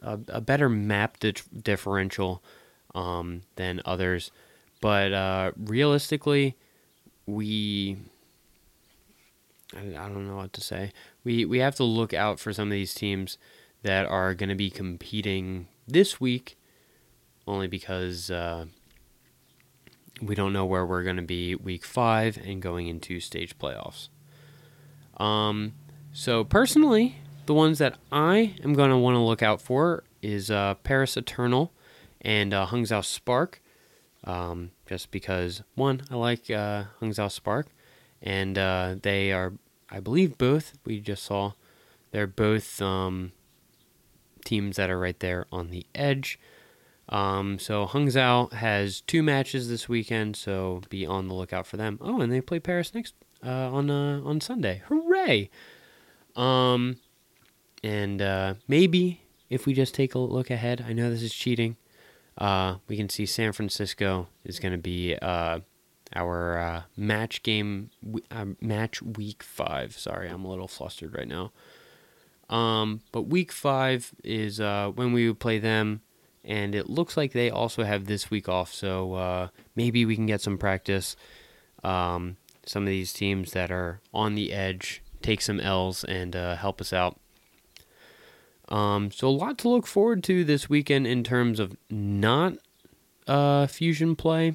a, 0.00 0.18
a 0.28 0.40
better 0.40 0.68
map 0.68 1.18
di- 1.18 1.34
differential 1.62 2.42
um, 2.94 3.42
than 3.56 3.80
others, 3.84 4.30
but 4.80 5.12
uh, 5.12 5.52
realistically, 5.56 6.56
we 7.26 7.96
I, 9.76 10.08
don't 10.08 10.26
know 10.26 10.36
what 10.36 10.52
to 10.54 10.60
say. 10.60 10.92
We 11.24 11.44
we 11.44 11.58
have 11.58 11.74
to 11.76 11.84
look 11.84 12.14
out 12.14 12.40
for 12.40 12.52
some 12.52 12.68
of 12.68 12.72
these 12.72 12.94
teams 12.94 13.36
that 13.82 14.06
are 14.06 14.34
going 14.34 14.48
to 14.48 14.54
be 14.54 14.70
competing 14.70 15.68
this 15.86 16.20
week, 16.20 16.56
only 17.46 17.66
because 17.66 18.30
uh, 18.30 18.66
we 20.22 20.34
don't 20.34 20.52
know 20.52 20.64
where 20.64 20.86
we're 20.86 21.02
going 21.02 21.16
to 21.16 21.22
be 21.22 21.54
week 21.54 21.84
five 21.84 22.38
and 22.38 22.62
going 22.62 22.88
into 22.88 23.20
stage 23.20 23.58
playoffs. 23.58 24.08
Um, 25.18 25.74
so 26.12 26.44
personally, 26.44 27.16
the 27.46 27.54
ones 27.54 27.78
that 27.78 27.98
I 28.10 28.54
am 28.64 28.72
going 28.72 28.90
to 28.90 28.96
want 28.96 29.14
to 29.14 29.20
look 29.20 29.42
out 29.42 29.60
for 29.60 30.04
is 30.22 30.50
uh, 30.50 30.74
Paris 30.82 31.16
Eternal 31.16 31.72
and 32.20 32.52
uh, 32.52 32.66
Hangzhou 32.66 33.04
Spark. 33.04 33.60
Um, 34.24 34.72
just 34.86 35.10
because 35.10 35.62
one, 35.74 36.02
I 36.10 36.16
like 36.16 36.50
uh, 36.50 36.84
Hangzhou 37.00 37.30
Spark, 37.30 37.68
and 38.20 38.58
uh, 38.58 38.96
they 39.00 39.32
are, 39.32 39.52
I 39.90 40.00
believe, 40.00 40.36
both. 40.36 40.74
We 40.84 41.00
just 41.00 41.22
saw 41.22 41.52
they're 42.10 42.26
both 42.26 42.82
um, 42.82 43.32
teams 44.44 44.76
that 44.76 44.90
are 44.90 44.98
right 44.98 45.18
there 45.20 45.46
on 45.52 45.70
the 45.70 45.86
edge. 45.94 46.38
Um, 47.08 47.58
so 47.58 47.86
Hangzhou 47.86 48.52
has 48.52 49.00
two 49.02 49.22
matches 49.22 49.68
this 49.68 49.88
weekend, 49.88 50.36
so 50.36 50.82
be 50.90 51.06
on 51.06 51.28
the 51.28 51.34
lookout 51.34 51.66
for 51.66 51.76
them. 51.76 51.98
Oh, 52.02 52.20
and 52.20 52.30
they 52.32 52.40
play 52.40 52.60
Paris 52.60 52.94
next 52.94 53.14
uh, 53.44 53.72
on 53.72 53.90
uh, 53.90 54.20
on 54.24 54.40
Sunday. 54.40 54.82
Hooray! 54.88 55.48
Um, 56.36 56.96
and 57.82 58.20
uh, 58.20 58.54
maybe 58.66 59.22
if 59.48 59.64
we 59.64 59.72
just 59.72 59.94
take 59.94 60.14
a 60.14 60.18
look 60.18 60.50
ahead, 60.50 60.84
I 60.86 60.92
know 60.92 61.10
this 61.10 61.22
is 61.22 61.32
cheating. 61.32 61.76
Uh, 62.38 62.76
we 62.86 62.96
can 62.96 63.08
see 63.08 63.26
San 63.26 63.52
Francisco 63.52 64.28
is 64.44 64.60
going 64.60 64.72
to 64.72 64.78
be 64.78 65.16
uh, 65.20 65.58
our 66.14 66.58
uh, 66.58 66.82
match 66.96 67.42
game, 67.42 67.90
uh, 68.30 68.46
match 68.60 69.02
week 69.02 69.42
five. 69.42 69.98
Sorry, 69.98 70.28
I'm 70.28 70.44
a 70.44 70.48
little 70.48 70.68
flustered 70.68 71.14
right 71.14 71.28
now. 71.28 71.52
Um, 72.48 73.02
but 73.12 73.22
week 73.22 73.50
five 73.50 74.14
is 74.22 74.60
uh, 74.60 74.92
when 74.94 75.12
we 75.12 75.26
would 75.26 75.40
play 75.40 75.58
them, 75.58 76.00
and 76.44 76.74
it 76.74 76.88
looks 76.88 77.16
like 77.16 77.32
they 77.32 77.50
also 77.50 77.82
have 77.82 78.06
this 78.06 78.30
week 78.30 78.48
off. 78.48 78.72
So 78.72 79.14
uh, 79.14 79.48
maybe 79.74 80.06
we 80.06 80.14
can 80.14 80.26
get 80.26 80.40
some 80.40 80.58
practice. 80.58 81.16
Um, 81.82 82.36
some 82.64 82.84
of 82.84 82.88
these 82.88 83.12
teams 83.12 83.52
that 83.52 83.70
are 83.70 84.00
on 84.14 84.34
the 84.34 84.52
edge 84.52 85.02
take 85.22 85.40
some 85.40 85.58
L's 85.58 86.04
and 86.04 86.34
help 86.34 86.80
us 86.80 86.92
out. 86.92 87.18
Um, 88.68 89.10
so 89.10 89.28
a 89.28 89.30
lot 89.30 89.58
to 89.58 89.68
look 89.68 89.86
forward 89.86 90.22
to 90.24 90.44
this 90.44 90.68
weekend 90.68 91.06
in 91.06 91.24
terms 91.24 91.58
of 91.58 91.76
not 91.90 92.54
uh, 93.26 93.66
fusion 93.66 94.14
play. 94.14 94.54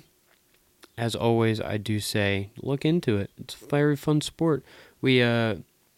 As 0.98 1.16
always, 1.16 1.60
I 1.60 1.78
do 1.78 2.00
say 2.00 2.52
look 2.62 2.86
into 2.86 3.18
it. 3.18 3.32
It's 3.38 3.60
a 3.60 3.66
very 3.66 3.96
fun 3.96 4.22
sport. 4.22 4.64
We, 5.02 5.24
uh, 5.24 5.56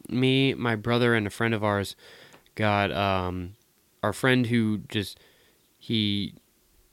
me, 0.08 0.54
my 0.54 0.76
brother, 0.76 1.14
and 1.14 1.28
a 1.28 1.30
friend 1.30 1.54
of 1.54 1.64
ours 1.64 1.98
got 2.56 2.92
um, 2.94 3.56
our 4.02 4.14
friend 4.14 4.48
who 4.48 4.80
just 4.88 5.20
he 5.78 6.36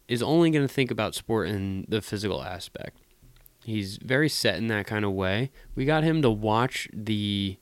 is 0.09 0.23
only 0.23 0.51
going 0.51 0.67
to 0.67 0.73
think 0.73 0.91
about 0.91 1.15
sport 1.15 1.49
in 1.49 1.87
the 1.89 2.03
physical 2.03 2.43
aspect. 2.43 2.99
He's 3.65 3.99
very 3.99 4.29
set 4.29 4.57
in 4.57 4.67
that 4.67 4.87
kind 4.87 5.05
of 5.05 5.13
way. 5.13 5.53
We 5.77 5.85
got 5.85 6.03
him 6.03 6.21
to 6.23 6.31
watch 6.31 6.89
the 6.93 7.57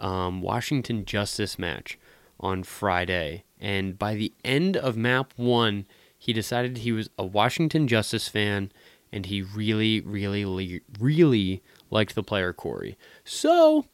um, 0.00 0.42
Washington 0.42 1.04
Justice 1.04 1.58
match 1.58 1.96
on 2.40 2.62
Friday, 2.62 3.44
and 3.60 3.98
by 3.98 4.14
the 4.14 4.32
end 4.44 4.76
of 4.76 4.96
map 4.96 5.32
one, 5.36 5.86
he 6.18 6.32
decided 6.32 6.78
he 6.78 6.92
was 6.92 7.10
a 7.18 7.24
Washington 7.24 7.88
Justice 7.88 8.28
fan, 8.28 8.72
and 9.12 9.26
he 9.26 9.42
really, 9.42 10.00
really, 10.00 10.82
really, 10.98 11.62
liked 11.90 12.14
the 12.14 12.22
player 12.22 12.52
Corey. 12.52 12.98
So, 13.24 13.86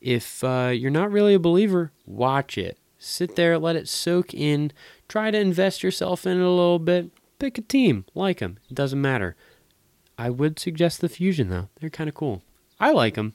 if 0.00 0.42
uh, 0.42 0.72
you're 0.74 0.90
not 0.90 1.10
really 1.10 1.34
a 1.34 1.38
believer, 1.38 1.92
watch 2.06 2.58
it. 2.58 2.78
Sit 2.98 3.36
there, 3.36 3.58
let 3.58 3.76
it 3.76 3.88
soak 3.88 4.32
in. 4.32 4.72
Try 5.08 5.30
to 5.30 5.38
invest 5.38 5.82
yourself 5.82 6.26
in 6.26 6.38
it 6.38 6.44
a 6.44 6.48
little 6.48 6.78
bit. 6.78 7.10
Pick 7.38 7.58
a 7.58 7.60
team, 7.60 8.06
like 8.14 8.38
them. 8.38 8.58
It 8.70 8.74
doesn't 8.74 9.00
matter. 9.00 9.36
I 10.16 10.30
would 10.30 10.58
suggest 10.58 11.00
the 11.00 11.08
Fusion 11.08 11.48
though. 11.48 11.68
They're 11.80 11.90
kind 11.90 12.08
of 12.08 12.14
cool. 12.14 12.42
I 12.80 12.92
like 12.92 13.14
them. 13.14 13.34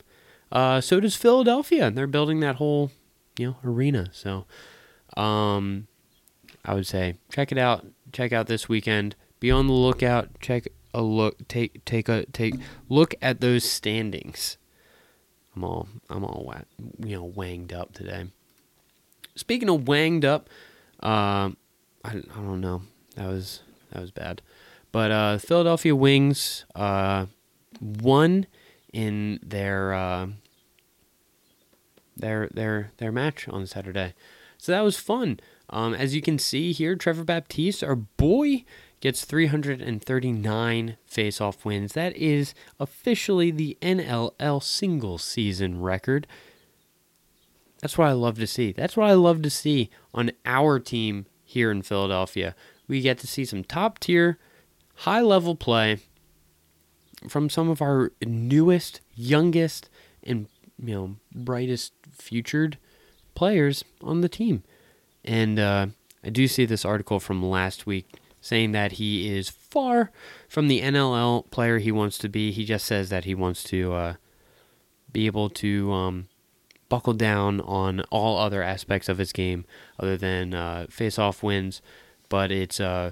Uh, 0.52 0.82
so 0.82 1.00
does 1.00 1.16
Philadelphia. 1.16 1.92
They're 1.92 2.08
building 2.08 2.40
that 2.40 2.56
whole, 2.56 2.92
you 3.40 3.48
know, 3.48 3.56
arena. 3.64 4.10
So, 4.12 4.46
um, 5.16 5.88
I 6.66 6.74
would 6.74 6.86
say 6.86 7.16
check 7.32 7.52
it 7.52 7.58
out. 7.58 7.86
Check 8.12 8.34
out 8.34 8.48
this 8.48 8.68
weekend. 8.68 9.16
Be 9.40 9.50
on 9.50 9.68
the 9.68 9.74
lookout. 9.74 10.40
Check 10.40 10.68
a 10.94 11.02
look. 11.02 11.48
Take 11.48 11.84
take 11.86 12.10
a 12.10 12.26
take 12.26 12.56
look 12.90 13.16
at 13.22 13.42
those 13.42 13.64
standings. 13.64 14.58
I'm 15.56 15.64
all 15.64 15.88
I'm 16.10 16.24
all 16.24 16.44
wet, 16.46 16.68
you 17.04 17.16
know 17.16 17.24
wanged 17.24 17.74
up 17.74 17.94
today. 17.94 18.28
Speaking 19.36 19.70
of 19.70 19.88
wanged 19.88 20.26
up, 20.26 20.50
uh, 21.02 21.52
I, 22.04 22.12
I 22.12 22.36
don't 22.36 22.62
know. 22.62 22.84
That 23.16 23.28
was 23.28 23.62
that 23.92 24.02
was 24.02 24.12
bad. 24.12 24.42
But 24.92 25.12
uh, 25.12 25.38
Philadelphia 25.38 25.96
Wings 25.96 26.66
uh, 26.76 27.28
won 27.80 28.48
in 28.92 29.40
their 29.44 29.94
uh, 29.94 30.28
their 32.20 32.50
their 32.54 32.92
their 32.98 33.12
match 33.12 33.48
on 33.48 33.66
Saturday. 33.68 34.14
So 34.58 34.72
that 34.72 34.82
was 34.82 34.98
fun. 34.98 35.40
Um, 35.70 35.94
as 35.94 36.16
you 36.16 36.22
can 36.22 36.38
see 36.38 36.72
here, 36.72 36.96
Trevor 36.96 37.24
Baptiste, 37.24 37.84
our 37.84 37.96
boy, 37.96 38.66
gets 39.00 39.24
339 39.24 40.98
face-off 41.06 41.64
wins. 41.64 41.94
That 41.94 42.16
is 42.18 42.54
officially 42.80 43.52
the 43.52 43.78
NLL 43.82 44.62
single 44.62 45.18
season 45.18 45.82
record. 45.82 46.28
That's 47.82 47.98
what 47.98 48.10
I 48.10 48.14
love 48.14 48.38
to 48.40 48.48
see. 48.48 48.74
That's 48.74 48.98
what 48.98 49.10
I 49.10 49.14
love 49.14 49.42
to 49.44 49.50
see 49.50 49.90
on 50.14 50.32
our 50.46 50.80
team 50.80 51.28
here 51.46 51.72
in 51.72 51.82
Philadelphia. 51.82 52.56
We 52.88 53.02
get 53.02 53.20
to 53.20 53.28
see 53.28 53.46
some 53.46 53.64
top 53.64 54.00
tier, 54.00 54.38
high 54.96 55.22
level 55.22 55.56
play 55.56 56.00
from 57.28 57.50
some 57.50 57.70
of 57.70 57.82
our 57.82 58.12
newest, 58.26 59.02
youngest, 59.16 59.90
and 60.24 60.48
you 60.82 60.94
know 60.94 61.16
brightest 61.34 61.94
futured 62.22 62.78
players 63.36 63.84
on 64.02 64.22
the 64.22 64.30
team. 64.30 64.64
And 65.24 65.60
uh, 65.60 65.88
I 66.24 66.30
do 66.30 66.48
see 66.48 66.66
this 66.66 66.86
article 66.86 67.20
from 67.20 67.44
last 67.44 67.86
week 67.86 68.16
saying 68.42 68.72
that 68.72 68.94
he 68.94 69.36
is 69.36 69.50
far 69.50 70.12
from 70.48 70.68
the 70.68 70.82
NLL 70.82 71.50
player 71.52 71.78
he 71.78 71.92
wants 71.92 72.18
to 72.20 72.30
be. 72.30 72.52
He 72.52 72.66
just 72.66 72.86
says 72.86 73.10
that 73.10 73.26
he 73.26 73.36
wants 73.36 73.64
to 73.66 73.94
uh, 73.94 74.14
be 75.12 75.26
able 75.26 75.50
to 75.50 75.92
um, 75.92 76.28
buckle 76.88 77.14
down 77.14 77.62
on 77.62 78.02
all 78.10 78.38
other 78.38 78.64
aspects 78.64 79.10
of 79.10 79.18
his 79.18 79.32
game 79.32 79.66
other 80.00 80.18
than 80.18 80.54
uh, 80.54 80.88
face-off 80.90 81.44
wins. 81.44 81.82
But 82.30 82.52
it's 82.52 82.80
uh, 82.80 83.12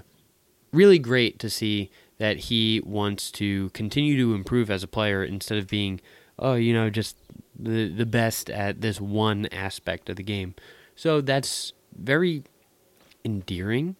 really 0.72 0.98
great 0.98 1.38
to 1.40 1.50
see 1.50 1.90
that 2.18 2.36
he 2.38 2.80
wants 2.84 3.30
to 3.32 3.70
continue 3.70 4.16
to 4.16 4.34
improve 4.34 4.70
as 4.70 4.82
a 4.82 4.88
player 4.88 5.22
instead 5.22 5.58
of 5.58 5.68
being, 5.68 6.00
oh, 6.38 6.54
you 6.54 6.72
know, 6.72 6.90
just 6.90 7.16
the 7.58 7.88
the 7.88 8.06
best 8.06 8.50
at 8.50 8.80
this 8.80 9.00
one 9.00 9.46
aspect 9.46 10.08
of 10.08 10.16
the 10.16 10.22
game. 10.22 10.54
So 10.94 11.20
that's 11.20 11.72
very 11.96 12.44
endearing, 13.24 13.96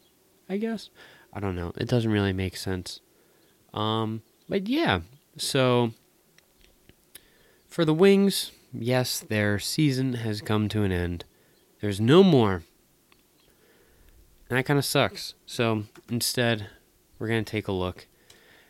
I 0.49 0.57
guess. 0.57 0.91
I 1.33 1.41
don't 1.41 1.57
know. 1.57 1.73
It 1.77 1.89
doesn't 1.89 2.11
really 2.11 2.33
make 2.33 2.57
sense. 2.57 3.01
Um, 3.75 4.23
but 4.49 4.69
yeah. 4.69 5.01
So 5.37 5.93
for 7.69 7.85
the 7.85 7.95
Wings, 7.95 8.51
yes, 8.73 9.21
their 9.21 9.59
season 9.59 10.15
has 10.15 10.41
come 10.41 10.69
to 10.71 10.83
an 10.83 10.93
end. 10.93 11.25
There's 11.81 12.01
no 12.01 12.23
more. 12.23 12.63
And 14.49 14.59
that 14.59 14.65
kind 14.65 14.79
of 14.79 14.85
sucks. 14.85 15.35
So 15.47 15.85
instead, 16.09 16.69
we're 17.19 17.29
going 17.29 17.45
to 17.45 17.51
take 17.51 17.69
a 17.69 17.73
look 17.73 18.07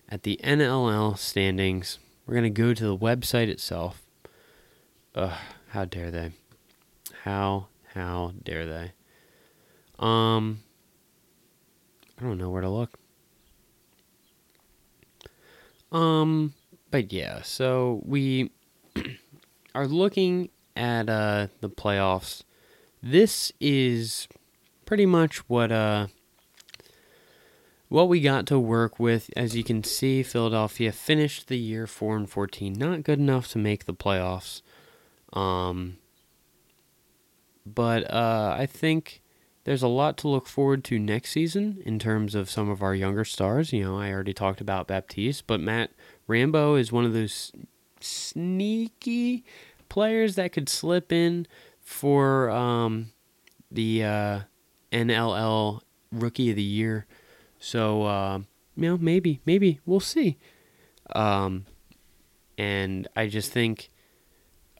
at 0.08 0.24
the 0.24 0.40
NLL 0.42 1.16
standings. 1.16 1.98
We're 2.26 2.34
going 2.34 2.52
to 2.52 2.62
go 2.62 2.74
to 2.74 2.84
the 2.84 2.96
website 2.96 3.48
itself. 3.48 4.02
Ugh, 5.18 5.32
how 5.70 5.84
dare 5.84 6.12
they? 6.12 6.30
How, 7.24 7.66
how 7.92 8.34
dare 8.44 8.66
they? 8.66 8.92
Um, 9.98 10.60
I 12.16 12.22
don't 12.22 12.38
know 12.38 12.50
where 12.50 12.62
to 12.62 12.68
look. 12.68 12.96
Um, 15.90 16.54
but 16.92 17.12
yeah, 17.12 17.42
so 17.42 18.00
we 18.04 18.52
are 19.74 19.88
looking 19.88 20.50
at 20.76 21.08
uh 21.08 21.48
the 21.62 21.68
playoffs. 21.68 22.44
This 23.02 23.50
is 23.58 24.28
pretty 24.86 25.06
much 25.06 25.38
what 25.48 25.72
uh 25.72 26.06
what 27.88 28.08
we 28.08 28.20
got 28.20 28.46
to 28.46 28.58
work 28.60 29.00
with. 29.00 29.30
As 29.36 29.56
you 29.56 29.64
can 29.64 29.82
see, 29.82 30.22
Philadelphia 30.22 30.92
finished 30.92 31.48
the 31.48 31.58
year 31.58 31.88
4 31.88 32.16
and 32.18 32.30
14. 32.30 32.72
Not 32.74 33.02
good 33.02 33.18
enough 33.18 33.48
to 33.48 33.58
make 33.58 33.86
the 33.86 33.94
playoffs. 33.94 34.62
Um 35.32 35.98
but 37.66 38.10
uh 38.12 38.56
I 38.58 38.66
think 38.66 39.22
there's 39.64 39.82
a 39.82 39.88
lot 39.88 40.16
to 40.18 40.28
look 40.28 40.46
forward 40.46 40.82
to 40.84 40.98
next 40.98 41.32
season 41.32 41.82
in 41.84 41.98
terms 41.98 42.34
of 42.34 42.48
some 42.48 42.70
of 42.70 42.82
our 42.82 42.94
younger 42.94 43.24
stars. 43.24 43.70
You 43.70 43.84
know, 43.84 43.98
I 43.98 44.10
already 44.10 44.32
talked 44.32 44.62
about 44.62 44.86
Baptiste, 44.86 45.46
but 45.46 45.60
Matt 45.60 45.90
Rambo 46.26 46.74
is 46.76 46.90
one 46.90 47.04
of 47.04 47.12
those 47.12 47.52
sneaky 48.00 49.44
players 49.90 50.36
that 50.36 50.52
could 50.52 50.70
slip 50.70 51.12
in 51.12 51.46
for 51.82 52.48
um, 52.50 53.12
the 53.70 54.04
uh, 54.04 54.40
NLL 54.92 55.80
Rookie 56.12 56.50
of 56.50 56.56
the 56.56 56.62
Year. 56.62 57.06
So, 57.58 58.04
uh, 58.04 58.38
you 58.76 58.88
know, 58.88 58.96
maybe, 58.98 59.40
maybe 59.44 59.80
we'll 59.84 60.00
see. 60.00 60.38
Um, 61.14 61.66
and 62.56 63.08
I 63.16 63.26
just 63.26 63.52
think, 63.52 63.90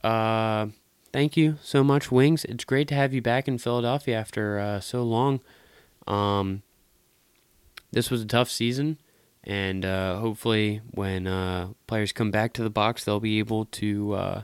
uh, 0.03 0.67
thank 1.11 1.37
you 1.37 1.57
so 1.61 1.83
much, 1.83 2.11
Wings. 2.11 2.45
It's 2.45 2.63
great 2.63 2.87
to 2.89 2.95
have 2.95 3.13
you 3.13 3.21
back 3.21 3.47
in 3.47 3.57
Philadelphia 3.57 4.17
after 4.17 4.59
uh, 4.59 4.79
so 4.79 5.03
long. 5.03 5.41
Um, 6.07 6.63
this 7.91 8.09
was 8.09 8.21
a 8.21 8.25
tough 8.25 8.49
season, 8.49 8.97
and 9.43 9.85
uh, 9.85 10.17
hopefully, 10.17 10.81
when 10.91 11.27
uh, 11.27 11.69
players 11.87 12.11
come 12.11 12.31
back 12.31 12.53
to 12.53 12.63
the 12.63 12.69
box, 12.69 13.03
they'll 13.03 13.19
be 13.19 13.39
able 13.39 13.65
to 13.65 14.13
uh, 14.13 14.41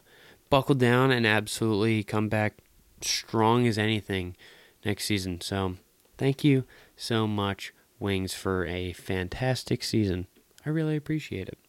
buckle 0.49 0.75
down 0.75 1.11
and 1.11 1.25
absolutely 1.25 2.03
come 2.03 2.29
back 2.29 2.57
strong 3.01 3.67
as 3.67 3.77
anything 3.77 4.35
next 4.83 5.05
season. 5.05 5.41
So, 5.41 5.75
thank 6.17 6.43
you 6.43 6.65
so 6.95 7.27
much, 7.27 7.73
Wings, 7.99 8.33
for 8.33 8.65
a 8.65 8.93
fantastic 8.93 9.83
season. 9.83 10.27
I 10.65 10.69
really 10.69 10.95
appreciate 10.95 11.49
it. 11.49 11.59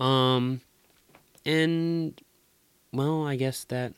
Um, 0.00 0.62
and 1.44 2.20
well, 2.92 3.26
I 3.26 3.36
guess 3.36 3.64
that 3.64 3.94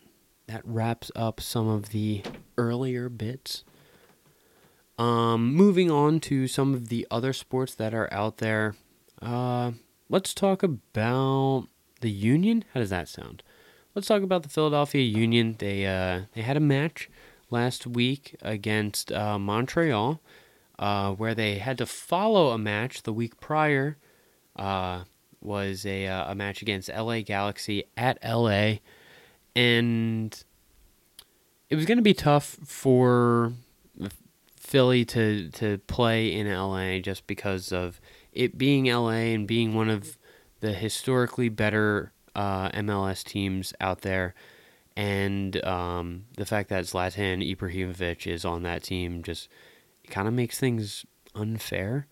that 0.47 0.63
wraps 0.65 1.11
up 1.17 1.41
some 1.41 1.69
of 1.69 1.91
the 1.91 2.23
earlier 2.57 3.09
bits. 3.09 3.65
Um, 4.99 5.55
moving 5.55 5.91
on 5.91 6.21
to 6.21 6.47
some 6.47 6.75
of 6.75 6.89
the 6.89 7.07
other 7.11 7.33
sports 7.33 7.75
that 7.75 7.95
are 7.95 8.13
out 8.13 8.39
there. 8.39 8.77
Uh, 9.21 9.73
let's 10.09 10.35
talk 10.35 10.63
about 10.63 11.67
the 12.01 12.11
Union. 12.11 12.65
How 12.73 12.81
does 12.81 12.91
that 12.91 13.09
sound? 13.09 13.43
Let's 13.95 14.07
talk 14.07 14.23
about 14.23 14.43
the 14.43 14.49
Philadelphia 14.49 15.03
Union. 15.03 15.57
They 15.59 15.87
uh, 15.87 16.23
they 16.35 16.43
had 16.43 16.57
a 16.57 16.61
match 16.61 17.09
last 17.51 17.87
week 17.87 18.37
against 18.43 19.11
uh, 19.13 19.39
Montreal, 19.39 20.21
uh, 20.79 21.13
where 21.13 21.35
they 21.35 21.59
had 21.59 21.79
to 21.79 21.87
follow 21.87 22.51
a 22.51 22.59
match 22.59 23.03
the 23.03 23.13
week 23.13 23.41
prior. 23.41 23.97
Was 25.45 25.85
a 25.85 26.07
uh, 26.07 26.33
a 26.33 26.35
match 26.35 26.63
against 26.63 26.89
LA 26.89 27.21
Galaxy 27.21 27.85
at 27.97 28.19
LA, 28.25 28.77
and 29.55 30.45
it 31.69 31.77
was 31.77 31.85
going 31.85 31.99
to 31.99 32.03
be 32.03 32.15
tough 32.15 32.57
for 32.65 33.53
Philly 34.57 35.05
to 35.05 35.51
to 35.51 35.79
play 35.87 36.33
in 36.33 36.51
LA 36.51 36.99
just 36.99 37.27
because 37.27 37.73
of 37.73 38.01
it 38.33 38.57
being 38.57 38.87
LA 38.87 39.35
and 39.35 39.47
being 39.47 39.75
one 39.75 39.91
of 39.91 40.17
the 40.61 40.73
historically 40.73 41.49
better 41.49 42.13
uh, 42.35 42.71
MLS 42.71 43.23
teams 43.23 43.75
out 43.81 44.01
there, 44.01 44.35
and 44.97 45.63
um, 45.65 46.25
the 46.37 46.47
fact 46.47 46.71
that 46.71 46.85
Zlatan 46.85 47.55
Ibrahimovic 47.55 48.27
is 48.27 48.45
on 48.45 48.63
that 48.63 48.83
team 48.83 49.23
just 49.23 49.49
kind 50.09 50.27
of 50.27 50.35
makes 50.35 50.59
things 50.59 51.05
unfair. 51.35 52.07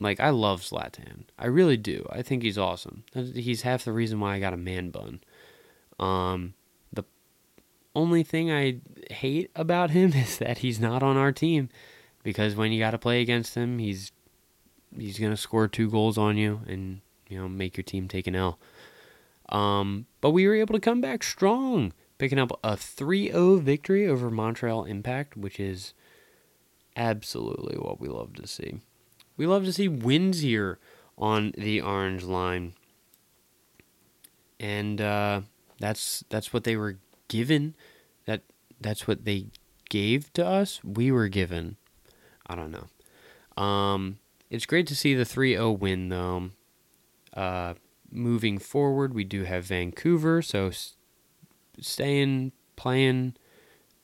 Like 0.00 0.18
I 0.18 0.30
love 0.30 0.62
Zlatan, 0.62 1.24
I 1.38 1.46
really 1.46 1.76
do. 1.76 2.06
I 2.10 2.22
think 2.22 2.42
he's 2.42 2.56
awesome. 2.56 3.04
He's 3.14 3.62
half 3.62 3.84
the 3.84 3.92
reason 3.92 4.18
why 4.18 4.34
I 4.34 4.40
got 4.40 4.54
a 4.54 4.58
man 4.58 4.90
bun. 4.90 5.20
Um, 5.98 6.54
the 6.90 7.04
only 7.94 8.22
thing 8.22 8.50
I 8.50 8.78
hate 9.10 9.50
about 9.54 9.90
him 9.90 10.12
is 10.14 10.38
that 10.38 10.58
he's 10.58 10.80
not 10.80 11.02
on 11.02 11.18
our 11.18 11.32
team, 11.32 11.68
because 12.22 12.56
when 12.56 12.72
you 12.72 12.80
got 12.80 12.92
to 12.92 12.98
play 12.98 13.20
against 13.20 13.54
him, 13.54 13.78
he's 13.78 14.10
he's 14.96 15.18
gonna 15.18 15.36
score 15.36 15.68
two 15.68 15.90
goals 15.90 16.16
on 16.16 16.36
you 16.36 16.62
and 16.66 17.02
you 17.28 17.38
know 17.38 17.48
make 17.48 17.76
your 17.76 17.84
team 17.84 18.08
take 18.08 18.26
an 18.26 18.34
L. 18.34 18.58
Um, 19.50 20.06
but 20.20 20.30
we 20.30 20.46
were 20.46 20.54
able 20.54 20.74
to 20.74 20.80
come 20.80 21.00
back 21.00 21.22
strong, 21.22 21.92
picking 22.18 22.38
up 22.38 22.52
a 22.62 22.76
3-0 22.76 23.60
victory 23.60 24.06
over 24.06 24.30
Montreal 24.30 24.84
Impact, 24.84 25.36
which 25.36 25.58
is 25.58 25.92
absolutely 26.96 27.76
what 27.76 28.00
we 28.00 28.06
love 28.08 28.34
to 28.34 28.46
see. 28.46 28.80
We 29.40 29.46
love 29.46 29.64
to 29.64 29.72
see 29.72 29.88
wins 29.88 30.40
here 30.40 30.78
on 31.16 31.54
the 31.56 31.80
orange 31.80 32.24
line. 32.24 32.74
And 34.60 35.00
uh, 35.00 35.40
that's 35.78 36.22
that's 36.28 36.52
what 36.52 36.64
they 36.64 36.76
were 36.76 36.98
given. 37.28 37.74
That 38.26 38.42
that's 38.82 39.08
what 39.08 39.24
they 39.24 39.46
gave 39.88 40.30
to 40.34 40.46
us. 40.46 40.84
We 40.84 41.10
were 41.10 41.28
given. 41.28 41.78
I 42.48 42.54
don't 42.54 42.70
know. 42.70 43.62
Um, 43.62 44.18
it's 44.50 44.66
great 44.66 44.86
to 44.88 44.94
see 44.94 45.14
the 45.14 45.24
3-0 45.24 45.78
win 45.78 46.10
though. 46.10 46.50
Uh, 47.32 47.74
moving 48.12 48.58
forward, 48.58 49.14
we 49.14 49.24
do 49.24 49.44
have 49.44 49.64
Vancouver, 49.64 50.42
so 50.42 50.70
staying 51.80 52.52
playing 52.76 53.36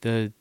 the 0.01 0.33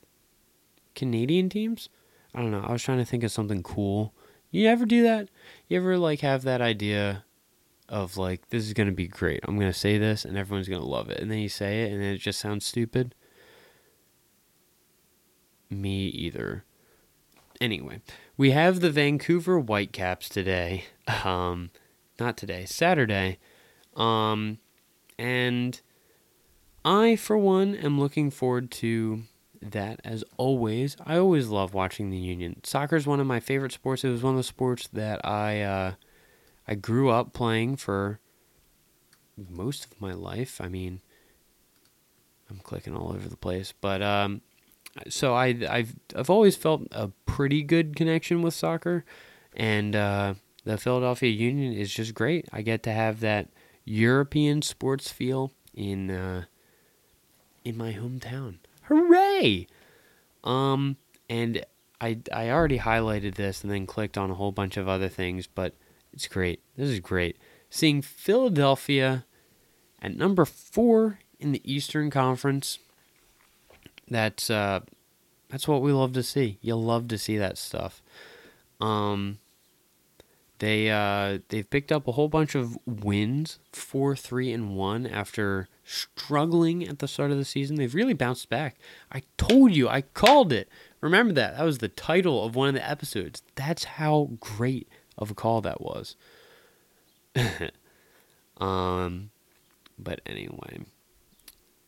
Canadian 0.95 1.51
teams. 1.51 1.91
I 2.35 2.41
don't 2.41 2.51
know. 2.51 2.65
I 2.67 2.73
was 2.73 2.83
trying 2.83 2.97
to 2.97 3.05
think 3.05 3.25
of 3.25 3.31
something 3.31 3.63
cool. 3.63 4.15
You 4.51 4.69
ever 4.69 4.87
do 4.87 5.03
that? 5.03 5.29
You 5.69 5.79
ever 5.79 5.99
like 5.99 6.21
have 6.21 6.43
that 6.43 6.61
idea 6.61 7.25
of 7.89 8.17
like 8.17 8.49
this 8.51 8.65
is 8.65 8.73
gonna 8.73 8.93
be 8.93 9.09
great. 9.09 9.41
I'm 9.45 9.59
gonna 9.59 9.73
say 9.73 9.99
this 9.99 10.25
and 10.25 10.37
everyone's 10.37 10.69
gonna 10.69 10.85
love 10.85 11.11
it, 11.11 11.21
and 11.21 11.31
then 11.31 11.39
you 11.39 11.49
say 11.49 11.83
it 11.83 11.93
and 11.93 12.03
it 12.03 12.19
just 12.19 12.41
sounds 12.41 12.65
stupid. 12.65 13.15
Me 15.69 16.07
either. 16.07 16.65
Anyway, 17.61 18.01
we 18.37 18.51
have 18.51 18.81
the 18.81 18.91
Vancouver 18.91 19.59
Whitecaps 19.59 20.29
today. 20.29 20.85
Um, 21.25 21.71
not 22.19 22.37
today, 22.37 22.65
Saturday. 22.65 23.39
Um, 23.95 24.59
and 25.19 25.81
I, 26.85 27.15
for 27.15 27.39
one, 27.39 27.75
am 27.77 28.01
looking 28.01 28.31
forward 28.31 28.73
to 28.73 29.23
that 29.73 30.01
as 30.05 30.25
always. 30.37 30.97
I 31.05 31.19
always 31.19 31.49
love 31.49 31.75
watching 31.75 32.11
the 32.11 32.17
Union. 32.17 32.61
Soccer 32.65 32.97
is 32.97 33.07
one 33.07 33.21
of 33.21 33.27
my 33.27 33.41
favorite 33.41 33.73
sports. 33.73 34.05
It 34.05 34.11
was 34.11 34.23
one 34.23 34.35
of 34.35 34.39
the 34.39 34.45
sports 34.45 34.89
that 34.93 35.25
I 35.25 35.63
uh, 35.63 35.93
I 36.67 36.75
grew 36.75 37.11
up 37.11 37.33
playing 37.33 37.77
for 37.77 38.21
most 39.37 39.85
of 39.85 40.01
my 40.01 40.13
life. 40.13 40.61
I 40.61 40.69
mean, 40.69 41.01
I'm 42.51 42.59
clicking 42.59 42.97
all 42.97 43.13
over 43.13 43.29
the 43.29 43.37
place, 43.37 43.73
but 43.81 44.03
um, 44.03 44.41
so 45.09 45.35
I 45.35 45.57
I've 45.69 45.95
I've 46.15 46.31
always 46.31 46.57
felt 46.57 46.83
a 46.93 47.09
pretty 47.27 47.63
good 47.63 47.97
connection 47.97 48.43
with 48.43 48.55
soccer, 48.55 49.05
and 49.55 49.95
uh, 49.95 50.35
the 50.65 50.79
Philadelphia 50.79 51.31
Union 51.31 51.73
is 51.73 51.93
just 51.93 52.15
great. 52.15 52.49
I 52.53 52.63
get 52.63 52.83
to 52.85 52.93
have 52.93 53.21
that 53.21 53.49
European 53.85 54.63
sports 54.63 55.11
feel 55.11 55.53
in 55.75 56.11
uh, 56.11 56.45
in 57.65 57.77
my 57.77 57.93
hometown. 57.93 58.59
Hooray! 58.83 59.26
Um, 60.45 60.97
and 61.29 61.65
I 62.01 62.19
I 62.33 62.51
already 62.51 62.79
highlighted 62.79 63.35
this 63.35 63.63
and 63.63 63.71
then 63.71 63.87
clicked 63.87 64.17
on 64.19 64.31
a 64.31 64.35
whole 64.35 64.53
bunch 64.53 64.77
of 64.77 64.89
other 64.89 65.09
things, 65.09 65.47
but 65.47 65.75
it's 66.13 66.29
great. 66.29 66.61
This 66.77 66.89
is 66.89 67.01
great. 67.01 67.37
Seeing 67.71 68.03
Philadelphia 68.03 69.25
at 70.01 70.17
number 70.17 70.45
four 70.45 71.19
in 71.39 71.53
the 71.53 71.63
Eastern 71.65 72.11
Conference. 72.11 72.79
That's 74.09 74.51
uh, 74.51 74.81
that's 75.49 75.67
what 75.67 75.83
we 75.83 75.93
love 75.93 76.13
to 76.15 76.23
see. 76.23 76.59
You'll 76.61 76.83
love 76.83 77.09
to 77.09 77.19
see 77.19 77.37
that 77.37 77.59
stuff. 77.59 78.03
Um, 78.81 79.39
they 80.59 80.91
uh, 80.91 81.39
they've 81.49 81.69
picked 81.69 81.93
up 81.93 82.07
a 82.09 82.13
whole 82.13 82.29
bunch 82.29 82.55
of 82.55 82.79
wins, 82.87 83.59
four, 83.73 84.17
three, 84.17 84.53
and 84.53 84.77
one 84.77 85.07
after 85.07 85.69
struggling 85.87 86.87
at 86.87 86.99
the 86.99 87.09
start 87.09 87.31
of 87.31 87.39
the 87.39 87.45
season. 87.45 87.77
They've 87.77 87.95
really 87.95 88.13
bounced 88.13 88.51
back. 88.51 88.77
I 89.11 89.23
told 89.39 89.73
you, 89.75 89.89
I 89.89 90.03
called 90.03 90.53
it. 90.53 90.69
Remember 91.01 91.33
that? 91.35 91.57
That 91.57 91.65
was 91.65 91.79
the 91.79 91.89
title 91.89 92.45
of 92.45 92.57
one 92.57 92.69
of 92.69 92.75
the 92.75 92.89
episodes. 92.89 93.43
That's 93.55 93.85
how 93.85 94.31
great 94.41 94.89
of 95.17 95.31
a 95.31 95.35
call 95.35 95.61
that 95.61 95.81
was. 95.81 96.17
um, 98.59 99.31
but 99.99 100.21
anyway, 100.27 100.81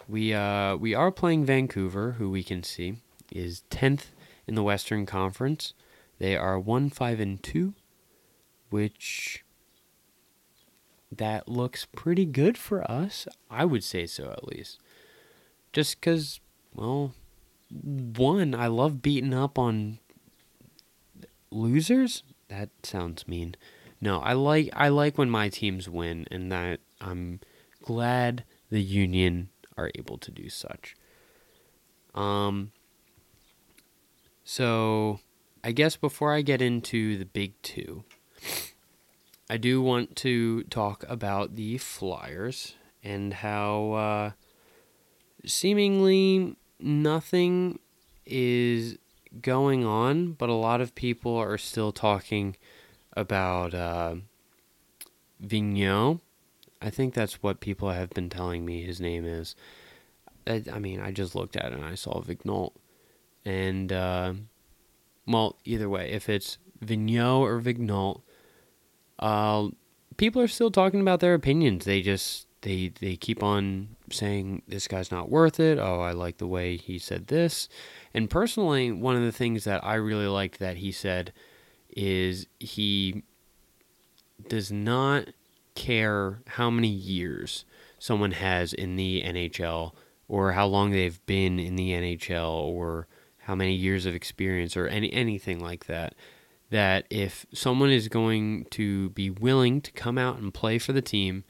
we 0.06 0.32
uh 0.32 0.76
we 0.76 0.94
are 0.94 1.10
playing 1.10 1.44
Vancouver, 1.44 2.12
who 2.12 2.30
we 2.30 2.42
can 2.42 2.62
see 2.62 2.98
is 3.32 3.62
tenth 3.68 4.12
in 4.46 4.54
the 4.54 4.62
Western 4.62 5.04
Conference. 5.04 5.74
They 6.18 6.36
are 6.36 6.58
one 6.58 6.90
five 6.90 7.20
and 7.20 7.42
two, 7.42 7.74
which 8.70 9.44
that 11.10 11.48
looks 11.48 11.86
pretty 11.86 12.26
good 12.26 12.58
for 12.58 12.88
us. 12.90 13.26
I 13.50 13.64
would 13.64 13.84
say 13.84 14.06
so 14.06 14.30
at 14.30 14.46
least. 14.46 14.78
Just 15.72 16.00
because, 16.00 16.40
well, 16.74 17.14
one, 17.70 18.54
I 18.54 18.66
love 18.66 19.02
beating 19.02 19.34
up 19.34 19.58
on 19.58 19.98
losers. 21.50 22.22
That 22.48 22.70
sounds 22.82 23.28
mean. 23.28 23.54
No, 24.00 24.20
I 24.20 24.32
like 24.32 24.70
I 24.72 24.88
like 24.88 25.18
when 25.18 25.28
my 25.28 25.48
teams 25.48 25.88
win, 25.88 26.26
and 26.30 26.52
that 26.52 26.80
I'm 27.00 27.40
glad 27.82 28.44
the 28.70 28.82
Union 28.82 29.48
are 29.76 29.90
able 29.96 30.18
to 30.18 30.30
do 30.30 30.48
such. 30.48 30.94
Um. 32.14 32.72
So, 34.44 35.20
I 35.62 35.72
guess 35.72 35.96
before 35.96 36.32
I 36.32 36.40
get 36.40 36.62
into 36.62 37.18
the 37.18 37.26
big 37.26 37.60
two, 37.60 38.04
I 39.50 39.56
do 39.56 39.80
want 39.80 40.14
to 40.16 40.62
talk 40.64 41.04
about 41.08 41.56
the 41.56 41.78
Flyers 41.78 42.74
and 43.02 43.32
how 43.32 43.92
uh, 43.92 44.30
seemingly 45.46 46.56
nothing 46.78 47.78
is 48.26 48.98
going 49.40 49.86
on, 49.86 50.32
but 50.32 50.50
a 50.50 50.54
lot 50.54 50.82
of 50.82 50.94
people 50.94 51.34
are 51.34 51.56
still 51.56 51.92
talking 51.92 52.56
about 53.14 53.72
uh, 53.72 54.16
Vigneault. 55.42 56.20
I 56.82 56.90
think 56.90 57.14
that's 57.14 57.42
what 57.42 57.60
people 57.60 57.90
have 57.90 58.10
been 58.10 58.28
telling 58.28 58.66
me 58.66 58.82
his 58.82 59.00
name 59.00 59.24
is. 59.24 59.56
I, 60.46 60.62
I 60.72 60.78
mean, 60.78 61.00
I 61.00 61.10
just 61.10 61.34
looked 61.34 61.56
at 61.56 61.72
it 61.72 61.72
and 61.72 61.84
I 61.84 61.94
saw 61.94 62.20
Vigneault. 62.20 62.72
And, 63.46 63.92
uh, 63.92 64.34
well, 65.26 65.56
either 65.64 65.88
way, 65.88 66.10
if 66.10 66.28
it's 66.28 66.58
Vigneault 66.84 67.40
or 67.40 67.60
Vigneault, 67.60 68.20
uh, 69.18 69.68
people 70.16 70.42
are 70.42 70.48
still 70.48 70.70
talking 70.70 71.00
about 71.00 71.20
their 71.20 71.34
opinions. 71.34 71.84
They 71.84 72.02
just 72.02 72.46
they 72.62 72.92
they 73.00 73.16
keep 73.16 73.42
on 73.42 73.96
saying 74.10 74.62
this 74.68 74.88
guy's 74.88 75.10
not 75.10 75.30
worth 75.30 75.60
it. 75.60 75.78
Oh, 75.78 76.00
I 76.00 76.12
like 76.12 76.38
the 76.38 76.46
way 76.46 76.76
he 76.76 76.98
said 76.98 77.28
this. 77.28 77.68
And 78.14 78.28
personally, 78.28 78.90
one 78.92 79.16
of 79.16 79.22
the 79.22 79.32
things 79.32 79.64
that 79.64 79.84
I 79.84 79.94
really 79.94 80.26
liked 80.26 80.58
that 80.58 80.78
he 80.78 80.92
said 80.92 81.32
is 81.90 82.46
he 82.58 83.22
does 84.48 84.70
not 84.70 85.28
care 85.74 86.40
how 86.46 86.70
many 86.70 86.88
years 86.88 87.64
someone 87.98 88.32
has 88.32 88.72
in 88.72 88.96
the 88.96 89.22
NHL 89.22 89.92
or 90.28 90.52
how 90.52 90.66
long 90.66 90.90
they've 90.90 91.24
been 91.26 91.58
in 91.58 91.76
the 91.76 91.90
NHL 91.90 92.52
or 92.52 93.06
how 93.38 93.54
many 93.54 93.74
years 93.74 94.06
of 94.06 94.14
experience 94.14 94.76
or 94.76 94.86
any 94.88 95.12
anything 95.12 95.60
like 95.60 95.86
that 95.86 96.14
that 96.70 97.06
if 97.10 97.46
someone 97.52 97.90
is 97.90 98.08
going 98.08 98.66
to 98.70 99.10
be 99.10 99.30
willing 99.30 99.80
to 99.80 99.92
come 99.92 100.18
out 100.18 100.38
and 100.38 100.52
play 100.52 100.78
for 100.78 100.92
the 100.92 101.02
team, 101.02 101.44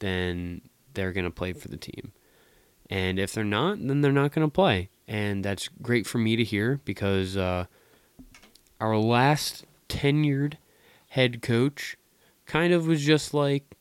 then 0.00 0.62
they're 0.94 1.12
going 1.12 1.24
to 1.24 1.30
play 1.30 1.52
for 1.52 1.68
the 1.68 1.76
team. 1.76 2.12
And 2.90 3.18
if 3.18 3.32
they're 3.32 3.44
not, 3.44 3.78
then 3.80 4.00
they're 4.00 4.12
not 4.12 4.32
going 4.32 4.46
to 4.46 4.52
play. 4.52 4.90
And 5.06 5.44
that's 5.44 5.68
great 5.68 6.06
for 6.06 6.18
me 6.18 6.36
to 6.36 6.44
hear 6.44 6.80
because 6.84 7.36
uh, 7.36 7.66
our 8.80 8.96
last 8.96 9.64
tenured 9.88 10.54
head 11.08 11.42
coach 11.42 11.96
kind 12.46 12.72
of 12.72 12.86
was 12.86 13.04
just 13.04 13.32
like, 13.32 13.76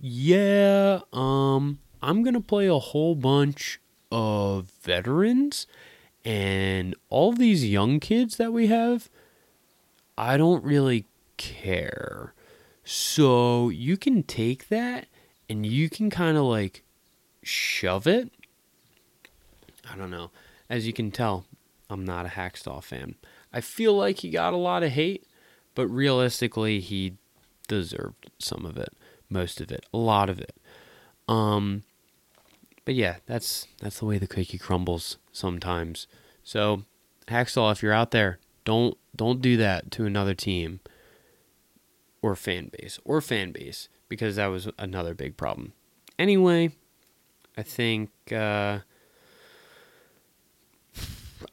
yeah, 0.00 1.00
um, 1.12 1.78
I'm 2.02 2.22
going 2.22 2.34
to 2.34 2.40
play 2.40 2.66
a 2.66 2.78
whole 2.78 3.14
bunch 3.14 3.80
of 4.10 4.70
veterans 4.82 5.66
and 6.24 6.94
all 7.10 7.32
these 7.32 7.68
young 7.68 8.00
kids 8.00 8.36
that 8.36 8.52
we 8.52 8.68
have 8.68 9.10
I 10.18 10.36
don't 10.36 10.64
really 10.64 11.06
care. 11.36 12.34
So 12.82 13.68
you 13.68 13.96
can 13.96 14.24
take 14.24 14.68
that 14.68 15.06
and 15.48 15.64
you 15.64 15.88
can 15.88 16.10
kind 16.10 16.36
of 16.36 16.42
like 16.42 16.82
shove 17.44 18.08
it. 18.08 18.32
I 19.88 19.96
don't 19.96 20.10
know. 20.10 20.32
As 20.68 20.88
you 20.88 20.92
can 20.92 21.12
tell, 21.12 21.46
I'm 21.88 22.04
not 22.04 22.26
a 22.26 22.30
Hakstol 22.30 22.82
fan. 22.82 23.14
I 23.52 23.60
feel 23.60 23.94
like 23.94 24.18
he 24.18 24.30
got 24.30 24.52
a 24.52 24.56
lot 24.58 24.82
of 24.82 24.90
hate, 24.90 25.24
but 25.76 25.86
realistically, 25.86 26.80
he 26.80 27.14
deserved 27.68 28.28
some 28.40 28.66
of 28.66 28.76
it, 28.76 28.92
most 29.30 29.60
of 29.60 29.70
it, 29.70 29.86
a 29.94 29.98
lot 29.98 30.28
of 30.28 30.40
it. 30.40 30.56
Um, 31.28 31.84
but 32.84 32.96
yeah, 32.96 33.18
that's 33.26 33.68
that's 33.80 34.00
the 34.00 34.04
way 34.04 34.18
the 34.18 34.26
cookie 34.26 34.58
crumbles 34.58 35.16
sometimes. 35.30 36.08
So, 36.42 36.82
Hakstol, 37.28 37.70
if 37.70 37.84
you're 37.84 37.92
out 37.92 38.10
there, 38.10 38.40
don't 38.68 38.98
don't 39.16 39.40
do 39.40 39.56
that 39.56 39.90
to 39.90 40.04
another 40.04 40.34
team 40.34 40.80
or 42.20 42.36
fan 42.36 42.70
base 42.70 43.00
or 43.02 43.22
fan 43.22 43.50
base 43.50 43.88
because 44.10 44.36
that 44.36 44.48
was 44.48 44.68
another 44.78 45.14
big 45.14 45.38
problem. 45.38 45.72
Anyway, 46.18 46.72
I 47.56 47.62
think 47.62 48.10
uh, 48.30 48.80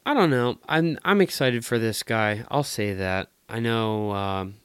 I 0.04 0.12
don't 0.12 0.28
know. 0.28 0.58
I'm 0.68 0.98
I'm 1.06 1.22
excited 1.22 1.64
for 1.64 1.78
this 1.78 2.02
guy. 2.02 2.44
I'll 2.50 2.62
say 2.62 2.92
that. 2.92 3.30
I 3.48 3.60
know 3.60 4.10
um 4.10 4.56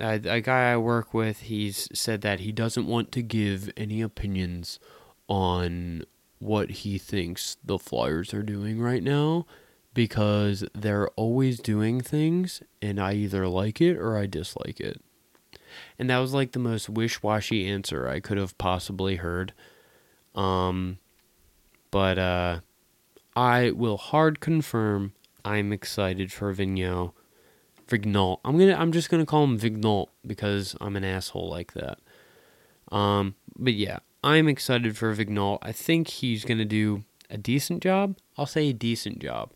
a, 0.00 0.14
a 0.24 0.40
guy 0.40 0.72
I 0.72 0.76
work 0.78 1.14
with, 1.14 1.42
he's 1.42 1.88
said 1.96 2.20
that 2.22 2.40
he 2.40 2.50
doesn't 2.50 2.88
want 2.88 3.12
to 3.12 3.22
give 3.22 3.70
any 3.76 4.02
opinions 4.02 4.80
on 5.28 6.04
what 6.40 6.70
he 6.82 6.98
thinks 6.98 7.58
the 7.64 7.78
Flyers 7.78 8.34
are 8.34 8.42
doing 8.42 8.80
right 8.80 9.04
now 9.04 9.46
because 9.96 10.62
they're 10.74 11.08
always 11.16 11.58
doing 11.58 12.02
things 12.02 12.62
and 12.82 13.00
I 13.00 13.14
either 13.14 13.48
like 13.48 13.80
it 13.80 13.96
or 13.96 14.18
I 14.18 14.26
dislike 14.26 14.78
it. 14.78 15.00
And 15.98 16.10
that 16.10 16.18
was 16.18 16.34
like 16.34 16.52
the 16.52 16.58
most 16.58 16.90
wish-washy 16.90 17.66
answer 17.66 18.06
I 18.06 18.20
could 18.20 18.36
have 18.36 18.58
possibly 18.58 19.16
heard. 19.16 19.54
Um 20.34 20.98
but 21.90 22.18
uh 22.18 22.60
I 23.34 23.70
will 23.70 23.96
hard 23.96 24.38
confirm 24.40 25.14
I'm 25.46 25.72
excited 25.72 26.30
for 26.30 26.54
Vigneault. 26.54 27.14
Vigneault. 27.88 28.40
I'm 28.44 28.58
gonna 28.58 28.76
I'm 28.76 28.92
just 28.92 29.08
gonna 29.08 29.24
call 29.24 29.44
him 29.44 29.58
Vigneault 29.58 30.08
because 30.26 30.76
I'm 30.78 30.96
an 30.96 31.04
asshole 31.04 31.48
like 31.48 31.72
that. 31.72 32.00
Um 32.94 33.34
but 33.58 33.72
yeah, 33.72 34.00
I'm 34.22 34.46
excited 34.46 34.94
for 34.98 35.16
Vigneault. 35.16 35.60
I 35.62 35.72
think 35.72 36.08
he's 36.08 36.44
gonna 36.44 36.66
do 36.66 37.04
a 37.30 37.38
decent 37.38 37.82
job. 37.82 38.18
I'll 38.36 38.44
say 38.44 38.68
a 38.68 38.74
decent 38.74 39.20
job. 39.20 39.52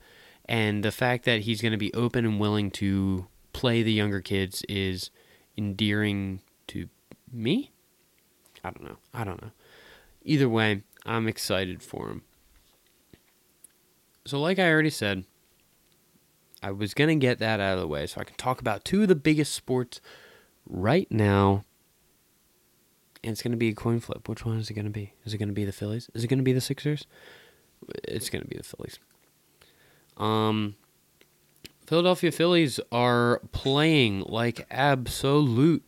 And 0.51 0.85
the 0.85 0.91
fact 0.91 1.25
that 1.27 1.43
he's 1.43 1.63
gonna 1.63 1.79
be 1.79 1.95
open 1.95 2.27
and 2.27 2.41
willing 2.41 2.71
to 2.73 3.29
play 3.53 3.83
the 3.83 3.93
younger 3.93 4.21
kids 4.21 4.65
is 4.69 5.11
endearing 5.57 6.41
to 6.67 6.89
me. 7.33 7.71
I 8.65 8.71
don't 8.71 8.83
know. 8.83 8.97
I 9.15 9.25
don't 9.25 9.41
know. 9.41 9.53
Either 10.23 10.49
way, 10.49 10.83
I'm 11.07 11.29
excited 11.29 11.83
for 11.83 12.09
him. 12.09 12.23
So, 14.27 14.41
like 14.41 14.59
I 14.59 14.71
already 14.71 14.91
said, 14.91 15.25
I 16.63 16.71
was 16.73 16.95
going 16.95 17.09
to 17.09 17.27
get 17.27 17.39
that 17.39 17.61
out 17.61 17.75
of 17.75 17.81
the 17.81 17.89
way 17.89 18.07
so 18.07 18.21
I 18.21 18.25
can 18.25 18.37
talk 18.37 18.61
about 18.61 18.85
two 18.85 19.03
of 19.03 19.09
the 19.09 19.15
biggest 19.15 19.55
sports 19.55 20.01
right 20.69 21.11
now. 21.11 21.65
And 23.25 23.33
it's 23.33 23.43
going 23.43 23.53
to 23.53 23.59
be 23.59 23.69
a 23.69 23.75
coin 23.75 24.01
flip. 24.01 24.29
Which 24.29 24.45
one 24.45 24.59
is 24.59 24.71
it 24.71 24.75
going 24.75 24.85
to 24.85 24.91
be? 24.91 25.15
Is 25.25 25.33
it 25.35 25.39
going 25.39 25.49
to 25.49 25.55
be 25.55 25.65
the 25.65 25.73
Phillies? 25.73 26.11
Is 26.15 26.25
it 26.25 26.29
going 26.29 26.39
to 26.39 26.45
be 26.45 26.53
the 26.53 26.61
Sixers? 26.61 27.07
It's 28.05 28.29
going 28.29 28.43
to 28.43 28.49
be 28.49 28.57
the 28.57 28.63
Phillies. 28.63 28.99
Um, 30.21 30.77
Philadelphia 31.87 32.31
Phillies 32.31 32.79
are 32.93 33.41
playing 33.51 34.21
like 34.21 34.67
absolute 34.71 35.83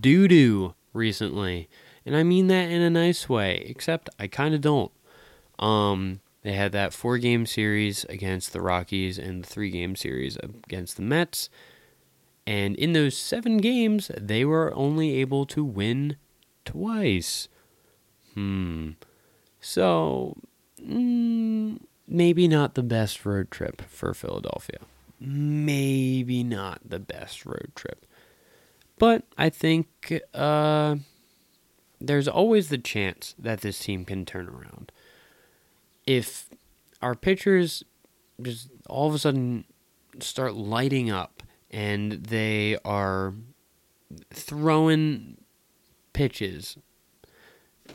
doo 0.00 0.26
doo 0.26 0.74
recently. 0.92 1.68
And 2.06 2.16
I 2.16 2.22
mean 2.22 2.48
that 2.48 2.70
in 2.70 2.82
a 2.82 2.90
nice 2.90 3.28
way, 3.28 3.64
except 3.66 4.10
I 4.18 4.26
kind 4.26 4.54
of 4.54 4.60
don't. 4.60 4.90
Um, 5.58 6.20
they 6.42 6.52
had 6.52 6.72
that 6.72 6.92
four 6.92 7.18
game 7.18 7.46
series 7.46 8.04
against 8.06 8.52
the 8.52 8.60
Rockies 8.60 9.18
and 9.18 9.44
the 9.44 9.48
three 9.48 9.70
game 9.70 9.96
series 9.96 10.36
against 10.36 10.96
the 10.96 11.02
Mets. 11.02 11.48
And 12.46 12.76
in 12.76 12.92
those 12.92 13.16
seven 13.16 13.58
games, 13.58 14.10
they 14.18 14.44
were 14.44 14.74
only 14.74 15.14
able 15.20 15.46
to 15.46 15.64
win 15.64 16.16
twice. 16.64 17.48
Hmm. 18.34 18.90
So, 19.60 20.36
mm, 20.78 21.78
maybe 22.06 22.48
not 22.48 22.74
the 22.74 22.82
best 22.82 23.24
road 23.24 23.50
trip 23.50 23.82
for 23.88 24.14
Philadelphia. 24.14 24.78
Maybe 25.20 26.42
not 26.42 26.80
the 26.84 26.98
best 26.98 27.46
road 27.46 27.72
trip. 27.74 28.04
But 28.98 29.24
I 29.36 29.48
think 29.48 30.20
uh, 30.32 30.96
there's 32.00 32.28
always 32.28 32.68
the 32.68 32.78
chance 32.78 33.34
that 33.38 33.60
this 33.60 33.78
team 33.78 34.04
can 34.04 34.24
turn 34.24 34.48
around. 34.48 34.92
If 36.06 36.48
our 37.00 37.14
pitchers 37.14 37.84
just 38.42 38.68
all 38.88 39.08
of 39.08 39.14
a 39.14 39.18
sudden 39.18 39.64
start 40.20 40.54
lighting 40.54 41.10
up 41.10 41.42
and 41.70 42.12
they 42.12 42.78
are 42.84 43.34
throwing 44.32 45.38
pitches, 46.12 46.76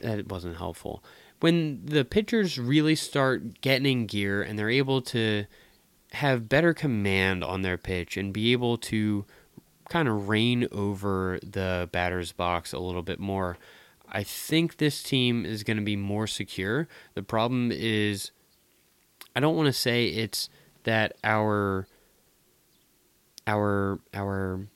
that 0.02 0.28
wasn't 0.28 0.58
helpful. 0.58 1.04
When 1.39 1.86
the 1.86 2.04
pitchers 2.04 2.58
really 2.60 2.95
start 2.95 3.62
getting 3.62 3.86
in 3.86 4.06
gear 4.08 4.41
and 4.41 4.60
they're 4.60 4.69
able 4.69 5.02
to 5.04 5.45
have 6.13 6.49
better 6.49 6.73
command 6.73 7.43
on 7.43 7.62
their 7.62 7.78
pitch 7.78 8.17
and 8.17 8.34
be 8.34 8.52
able 8.52 8.78
to 8.78 9.25
kind 9.89 10.08
of 10.08 10.30
reign 10.30 10.67
over 10.71 11.39
the 11.41 11.89
batter's 11.91 12.32
box 12.32 12.73
a 12.73 12.80
little 12.80 13.02
bit 13.02 13.19
more. 13.19 13.58
I 14.12 14.23
think 14.23 14.78
this 14.78 15.04
team 15.04 15.45
is 15.45 15.63
going 15.63 15.78
to 15.78 15.84
be 15.84 15.95
more 15.95 16.28
secure. 16.28 16.88
The 17.13 17.23
problem 17.23 17.71
is, 17.71 18.32
I 19.36 19.39
don't 19.39 19.56
want 19.56 19.67
to 19.67 19.73
say 19.73 20.08
it's 20.08 20.49
that 20.84 21.15
our 21.23 21.88
our 23.45 23.99
our 24.13 24.67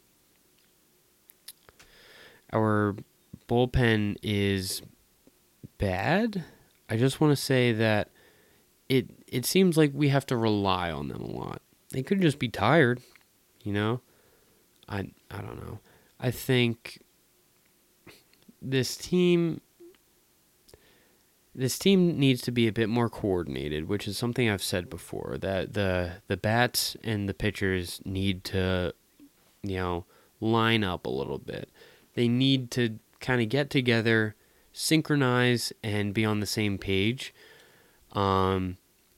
our 2.51 2.95
bullpen 3.47 4.17
is 4.21 4.81
bad. 5.83 6.43
I 6.89 6.97
just 6.97 7.19
want 7.19 7.31
to 7.31 7.41
say 7.41 7.71
that 7.73 8.09
it 8.89 9.09
it 9.27 9.45
seems 9.45 9.77
like 9.77 9.91
we 9.93 10.09
have 10.09 10.25
to 10.27 10.37
rely 10.37 10.91
on 10.91 11.07
them 11.07 11.21
a 11.21 11.31
lot. 11.31 11.61
They 11.91 12.03
could 12.03 12.21
just 12.21 12.39
be 12.39 12.49
tired, 12.49 13.01
you 13.63 13.73
know. 13.73 14.01
I 14.87 15.11
I 15.29 15.41
don't 15.41 15.65
know. 15.65 15.79
I 16.19 16.31
think 16.31 17.01
this 18.61 18.95
team 18.95 19.61
this 21.55 21.77
team 21.77 22.17
needs 22.17 22.41
to 22.43 22.51
be 22.51 22.67
a 22.67 22.71
bit 22.71 22.89
more 22.89 23.09
coordinated, 23.09 23.87
which 23.87 24.07
is 24.07 24.17
something 24.17 24.49
I've 24.49 24.63
said 24.63 24.89
before 24.89 25.37
that 25.41 25.73
the 25.73 26.13
the 26.27 26.37
bats 26.37 26.95
and 27.03 27.27
the 27.27 27.33
pitchers 27.33 28.01
need 28.05 28.43
to 28.45 28.93
you 29.61 29.75
know 29.77 30.05
line 30.39 30.83
up 30.83 31.05
a 31.05 31.09
little 31.09 31.39
bit. 31.39 31.69
They 32.15 32.27
need 32.27 32.71
to 32.71 32.99
kind 33.19 33.41
of 33.41 33.49
get 33.49 33.69
together, 33.69 34.35
synchronize 34.73 35.71
and 35.83 36.13
be 36.13 36.25
on 36.25 36.39
the 36.39 36.45
same 36.45 36.77
page. 36.77 37.33
Um 38.11 38.77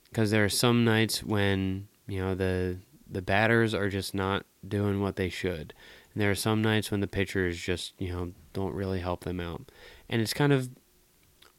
because 0.09 0.31
there 0.31 0.45
are 0.45 0.49
some 0.49 0.85
nights 0.85 1.23
when, 1.23 1.89
you 2.07 2.21
know, 2.21 2.35
the 2.35 2.77
the 3.09 3.21
batters 3.21 3.73
are 3.73 3.89
just 3.89 4.13
not 4.15 4.45
doing 4.65 5.01
what 5.01 5.15
they 5.15 5.29
should. 5.29 5.73
And 6.13 6.21
there 6.21 6.31
are 6.31 6.35
some 6.35 6.61
nights 6.61 6.89
when 6.89 7.01
the 7.01 7.07
pitchers 7.07 7.59
just, 7.59 7.93
you 7.97 8.13
know, 8.13 8.31
don't 8.53 8.73
really 8.73 9.01
help 9.01 9.25
them 9.25 9.39
out. 9.39 9.69
And 10.09 10.21
it's 10.21 10.33
kind 10.33 10.53
of 10.53 10.69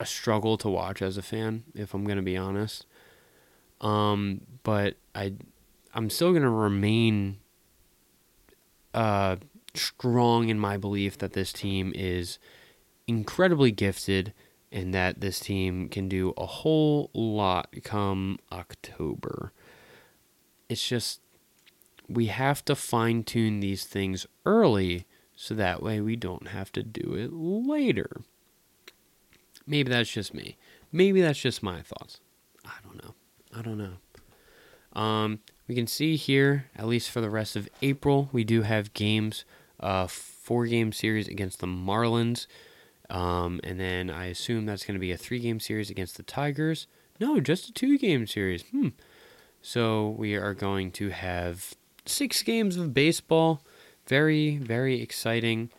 a 0.01 0.07
struggle 0.07 0.57
to 0.59 0.69
watch 0.69 1.03
as 1.03 1.17
a 1.17 1.23
fan, 1.23 1.65
if 1.75 1.95
I'm 1.95 2.05
going 2.05 2.17
to 2.17 2.23
be 2.23 2.37
honest. 2.37 2.87
Um, 3.81 4.41
but 4.63 4.97
I 5.15 5.35
I'm 5.95 6.11
still 6.11 6.31
going 6.31 6.43
to 6.43 6.49
remain 6.49 7.39
uh 8.95 9.37
strong 9.75 10.49
in 10.49 10.59
my 10.59 10.79
belief 10.79 11.19
that 11.19 11.35
this 11.35 11.53
team 11.53 11.93
is 11.95 12.39
incredibly 13.07 13.71
gifted 13.71 14.33
and 14.73 14.93
that 14.93 15.21
this 15.21 15.41
team 15.41 15.89
can 15.89 16.09
do 16.09 16.35
a 16.37 16.47
whole 16.47 17.11
lot 17.15 17.75
come 17.83 18.39
October. 18.53 19.53
It's 20.69 20.87
just 20.87 21.21
we 22.09 22.27
have 22.27 22.65
to 22.65 22.75
fine 22.75 23.25
tune 23.25 23.61
these 23.61 23.85
things 23.85 24.27
early 24.45 25.07
so 25.35 25.55
that 25.55 25.83
way 25.83 26.01
we 26.01 26.17
don't 26.17 26.49
have 26.49 26.73
to 26.73 26.83
do 26.83 27.15
it 27.15 27.33
later. 27.33 28.23
Maybe 29.67 29.91
that's 29.91 30.11
just 30.11 30.33
me. 30.33 30.57
Maybe 30.93 31.21
that's 31.21 31.41
just 31.41 31.63
my 31.63 31.83
thoughts. 31.83 32.21
I 32.65 32.75
don't 32.85 33.03
know. 33.03 33.15
I 33.55 33.63
don't 33.63 33.79
know. 33.79 35.01
Um, 35.01 35.41
we 35.69 35.75
can 35.75 35.87
see 35.87 36.17
here, 36.17 36.67
at 36.77 36.87
least 36.87 37.11
for 37.11 37.21
the 37.21 37.31
rest 37.31 37.57
of 37.57 37.69
April, 37.83 38.31
we 38.33 38.45
do 38.45 38.63
have 38.63 38.95
games, 38.95 39.45
uh, 39.81 40.07
four 40.07 40.67
game 40.67 40.93
series 40.93 41.29
against 41.29 41.61
the 41.61 41.67
Marlins. 41.67 42.47
Um, 43.09 43.61
and 43.63 43.79
then 43.79 44.11
I 44.11 44.27
assume 44.27 44.67
that's 44.67 44.85
going 44.85 44.95
to 44.95 45.01
be 45.01 45.13
a 45.13 45.17
three 45.17 45.39
game 45.39 45.61
series 45.61 45.91
against 45.91 46.17
the 46.17 46.23
Tigers. 46.23 46.87
No, 47.21 47.41
just 47.41 47.69
a 47.69 47.73
two 47.73 47.99
game 47.99 48.27
series. 48.27 48.63
Hmm. 48.71 48.89
So 49.63 50.11
we 50.11 50.35
are 50.35 50.55
going 50.55 50.93
to 50.93 51.11
have 51.11 51.75
six 52.05 52.43
games 52.43 52.77
of 52.77 52.95
baseball. 52.95 53.63
Very, 54.07 54.59
very 54.59 55.01
exciting. 55.01 55.71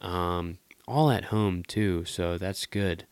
Um, 0.00 0.58
all 0.86 1.10
at 1.10 1.26
home, 1.26 1.62
too. 1.62 2.04
So 2.04 2.38
that's 2.38 2.66
good. 2.66 3.04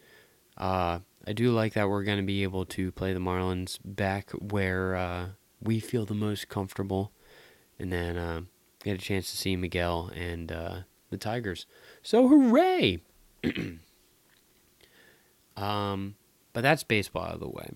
Uh, 0.57 1.01
I 1.27 1.33
do 1.33 1.51
like 1.51 1.75
that 1.75 1.89
we're 1.89 2.05
going 2.05 2.19
to 2.19 2.25
be 2.25 2.43
able 2.43 2.65
to 2.67 2.91
play 2.91 3.13
the 3.13 3.21
Marlins 3.21 3.79
back 3.85 4.31
where 4.31 4.97
uh, 4.97 5.27
we 5.61 5.79
feel 5.81 6.07
the 6.07 6.15
most 6.15 6.49
comfortable. 6.49 7.13
And 7.79 7.93
then 7.93 8.17
uh, 8.17 8.41
get 8.83 8.95
a 8.95 8.99
chance 8.99 9.31
to 9.31 9.37
see 9.37 9.57
Miguel 9.57 10.11
and 10.17 10.51
uh, 10.51 10.77
the 11.11 11.19
Tigers. 11.19 11.67
So 12.03 12.29
hooray! 12.29 13.01
um, 15.57 16.15
but 16.53 16.63
that's 16.63 16.85
baseball 16.85 17.25
out 17.25 17.35
of 17.35 17.41
the 17.41 17.49
way. 17.49 17.71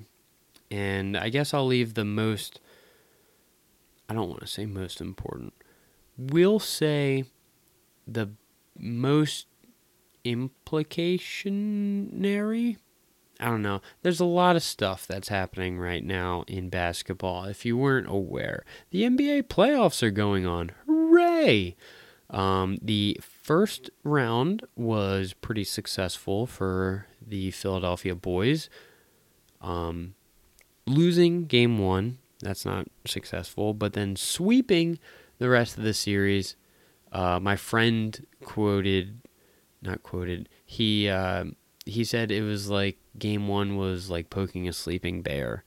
And 0.70 1.16
I 1.16 1.28
guess 1.28 1.52
I'll 1.52 1.66
leave 1.66 1.94
the 1.94 2.04
most, 2.04 2.60
I 4.08 4.14
don't 4.14 4.28
want 4.28 4.40
to 4.40 4.46
say 4.46 4.66
most 4.66 5.00
important. 5.00 5.52
We'll 6.16 6.58
say 6.58 7.24
the 8.06 8.30
most 8.78 9.46
implicationary. 10.24 12.76
I 13.40 13.46
don't 13.46 13.62
know. 13.62 13.80
There's 14.02 14.20
a 14.20 14.24
lot 14.24 14.56
of 14.56 14.62
stuff 14.62 15.06
that's 15.06 15.28
happening 15.28 15.78
right 15.78 16.04
now 16.04 16.44
in 16.46 16.68
basketball. 16.68 17.44
If 17.44 17.66
you 17.66 17.76
weren't 17.76 18.08
aware, 18.08 18.64
the 18.90 19.02
NBA 19.02 19.44
playoffs 19.44 20.02
are 20.02 20.10
going 20.10 20.46
on. 20.46 20.70
Hooray! 20.86 21.76
Um, 22.30 22.78
the 22.80 23.20
first 23.42 23.90
round 24.04 24.64
was 24.76 25.34
pretty 25.34 25.64
successful 25.64 26.46
for 26.46 27.06
the 27.20 27.50
Philadelphia 27.50 28.14
boys. 28.14 28.70
Um, 29.60 30.14
losing 30.86 31.46
game 31.46 31.78
one, 31.78 32.18
that's 32.40 32.64
not 32.64 32.86
successful, 33.04 33.74
but 33.74 33.92
then 33.92 34.16
sweeping 34.16 34.98
the 35.38 35.48
rest 35.48 35.76
of 35.76 35.84
the 35.84 35.92
series. 35.92 36.56
Uh, 37.10 37.38
my 37.40 37.56
friend 37.56 38.26
quoted, 38.44 39.20
not 39.82 40.02
quoted, 40.02 40.48
he 40.64 41.08
uh, 41.08 41.44
he 41.84 42.04
said 42.04 42.30
it 42.30 42.42
was 42.42 42.70
like 42.70 42.96
game 43.18 43.48
one 43.48 43.76
was 43.76 44.08
like 44.08 44.30
poking 44.30 44.68
a 44.68 44.72
sleeping 44.72 45.20
bear. 45.20 45.64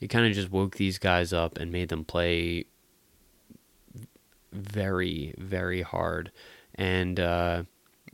It 0.00 0.08
kind 0.08 0.26
of 0.26 0.34
just 0.34 0.50
woke 0.50 0.76
these 0.76 0.98
guys 0.98 1.32
up 1.32 1.56
and 1.56 1.72
made 1.72 1.88
them 1.88 2.04
play 2.04 2.66
very, 4.52 5.34
very 5.38 5.82
hard 5.82 6.30
and 6.74 7.20
uh, 7.20 7.62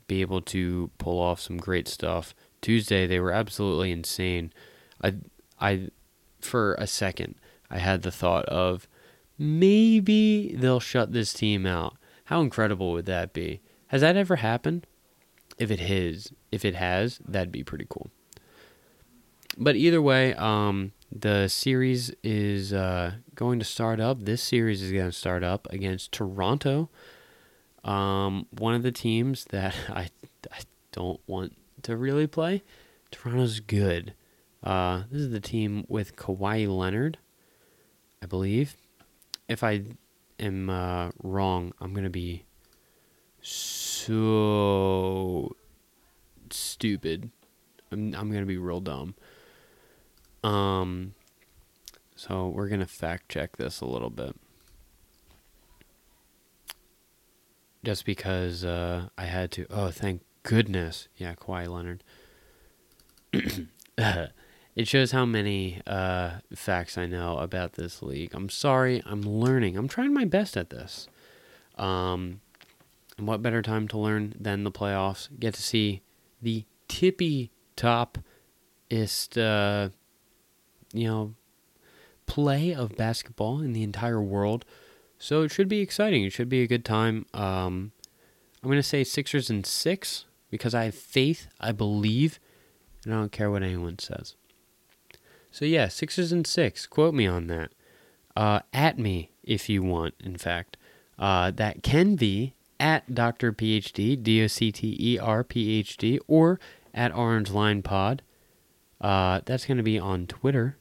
be 0.06 0.20
able 0.20 0.40
to 0.42 0.90
pull 0.98 1.20
off 1.20 1.40
some 1.40 1.56
great 1.56 1.88
stuff. 1.88 2.34
Tuesday, 2.60 3.06
they 3.06 3.20
were 3.20 3.32
absolutely 3.32 3.90
insane. 3.90 4.52
I, 5.02 5.14
I, 5.60 5.88
for 6.40 6.74
a 6.74 6.86
second, 6.86 7.36
I 7.70 7.78
had 7.78 8.02
the 8.02 8.10
thought 8.10 8.44
of 8.46 8.88
maybe 9.38 10.54
they'll 10.54 10.80
shut 10.80 11.12
this 11.12 11.32
team 11.32 11.64
out. 11.64 11.96
How 12.24 12.40
incredible 12.40 12.92
would 12.92 13.06
that 13.06 13.32
be? 13.32 13.60
Has 13.88 14.02
that 14.02 14.16
ever 14.16 14.36
happened? 14.36 14.86
If 15.58 15.70
it 15.70 15.80
has, 15.80 16.32
if 16.52 16.64
it 16.64 16.74
has, 16.74 17.20
that'd 17.26 17.52
be 17.52 17.64
pretty 17.64 17.86
cool. 17.88 18.10
But 19.58 19.76
either 19.76 20.00
way, 20.00 20.34
um, 20.34 20.92
the 21.10 21.48
series 21.48 22.12
is 22.22 22.72
uh, 22.72 23.14
going 23.34 23.58
to 23.58 23.64
start 23.64 24.00
up. 24.00 24.24
This 24.24 24.42
series 24.42 24.80
is 24.82 24.92
going 24.92 25.06
to 25.06 25.12
start 25.12 25.42
up 25.42 25.66
against 25.70 26.12
Toronto, 26.12 26.88
um, 27.84 28.46
one 28.50 28.74
of 28.74 28.82
the 28.82 28.92
teams 28.92 29.44
that 29.46 29.74
I, 29.88 30.10
I 30.52 30.60
don't 30.92 31.20
want 31.26 31.56
to 31.82 31.96
really 31.96 32.26
play. 32.26 32.62
Toronto's 33.10 33.60
good. 33.60 34.14
Uh, 34.62 35.04
this 35.10 35.22
is 35.22 35.30
the 35.30 35.40
team 35.40 35.86
with 35.88 36.16
Kawhi 36.16 36.68
Leonard, 36.68 37.18
I 38.22 38.26
believe. 38.26 38.76
If 39.48 39.64
I 39.64 39.84
am 40.38 40.68
uh, 40.68 41.10
wrong, 41.22 41.72
I'm 41.80 41.94
going 41.94 42.04
to 42.04 42.10
be 42.10 42.44
so 43.40 43.96
stupid. 46.50 47.30
I'm, 47.90 48.14
I'm 48.14 48.30
going 48.30 48.42
to 48.42 48.46
be 48.46 48.58
real 48.58 48.80
dumb. 48.80 49.14
Um, 50.44 51.14
so 52.16 52.48
we're 52.48 52.68
gonna 52.68 52.86
fact 52.86 53.28
check 53.28 53.56
this 53.56 53.80
a 53.80 53.86
little 53.86 54.10
bit, 54.10 54.36
just 57.84 58.04
because 58.04 58.64
uh, 58.64 59.08
I 59.16 59.24
had 59.24 59.50
to. 59.52 59.66
Oh, 59.70 59.90
thank 59.90 60.22
goodness! 60.42 61.08
Yeah, 61.16 61.34
Kawhi 61.34 61.68
Leonard. 61.68 62.02
it 64.76 64.88
shows 64.88 65.12
how 65.12 65.24
many 65.24 65.80
uh, 65.86 66.32
facts 66.54 66.98
I 66.98 67.06
know 67.06 67.38
about 67.38 67.74
this 67.74 68.02
league. 68.02 68.30
I'm 68.34 68.48
sorry, 68.48 69.02
I'm 69.06 69.22
learning. 69.22 69.76
I'm 69.76 69.88
trying 69.88 70.14
my 70.14 70.24
best 70.24 70.56
at 70.56 70.70
this. 70.70 71.08
Um, 71.76 72.40
and 73.16 73.26
what 73.26 73.42
better 73.42 73.62
time 73.62 73.88
to 73.88 73.98
learn 73.98 74.34
than 74.38 74.64
the 74.64 74.70
playoffs? 74.70 75.28
Get 75.38 75.54
to 75.54 75.62
see 75.62 76.02
the 76.40 76.64
tippy 76.88 77.50
top 77.76 78.18
ist 78.90 79.38
uh, 79.38 79.88
you 80.92 81.06
know 81.06 81.34
play 82.26 82.74
of 82.74 82.96
basketball 82.96 83.60
in 83.60 83.72
the 83.72 83.82
entire 83.82 84.20
world. 84.20 84.64
So 85.22 85.42
it 85.42 85.50
should 85.50 85.68
be 85.68 85.80
exciting. 85.80 86.24
It 86.24 86.32
should 86.32 86.48
be 86.48 86.62
a 86.62 86.66
good 86.66 86.84
time. 86.84 87.26
Um, 87.34 87.92
I'm 88.62 88.70
going 88.70 88.78
to 88.78 88.82
say 88.82 89.04
Sixers 89.04 89.50
and 89.50 89.66
six 89.66 90.24
because 90.50 90.74
I 90.74 90.84
have 90.84 90.94
faith. 90.94 91.46
I 91.60 91.72
believe, 91.72 92.40
and 93.04 93.12
I 93.12 93.18
don't 93.18 93.30
care 93.30 93.50
what 93.50 93.62
anyone 93.62 93.98
says. 93.98 94.34
So 95.50 95.66
yeah, 95.66 95.88
Sixers 95.88 96.32
and 96.32 96.46
six. 96.46 96.86
Quote 96.86 97.12
me 97.12 97.26
on 97.26 97.48
that. 97.48 97.72
Uh, 98.34 98.60
at 98.72 98.98
me 98.98 99.30
if 99.44 99.68
you 99.68 99.82
want. 99.82 100.14
In 100.24 100.38
fact, 100.38 100.78
uh, 101.18 101.50
that 101.50 101.82
can 101.82 102.16
be 102.16 102.54
at 102.80 103.14
Doctor 103.14 103.52
PhD 103.52 104.20
D 104.20 104.42
O 104.42 104.46
C 104.46 104.72
T 104.72 104.96
E 104.98 105.18
R 105.18 105.44
P 105.44 105.78
H 105.78 105.98
D 105.98 106.18
or 106.28 106.58
at 106.94 107.14
Orange 107.14 107.50
Line 107.50 107.82
Pod. 107.82 108.22
Uh, 109.02 109.42
that's 109.44 109.66
going 109.66 109.76
to 109.76 109.82
be 109.82 109.98
on 109.98 110.26
Twitter 110.26 110.78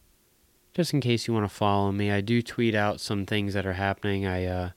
just 0.80 0.94
in 0.94 1.02
case 1.02 1.28
you 1.28 1.34
want 1.34 1.44
to 1.44 1.54
follow 1.54 1.92
me, 1.92 2.10
I 2.10 2.22
do 2.22 2.42
tweet 2.42 2.74
out 2.74 3.02
some 3.02 3.26
things 3.26 3.54
that 3.54 3.65
are 3.65 3.74
happening. 3.74 4.26
I 4.26 4.46
uh, 4.46 4.70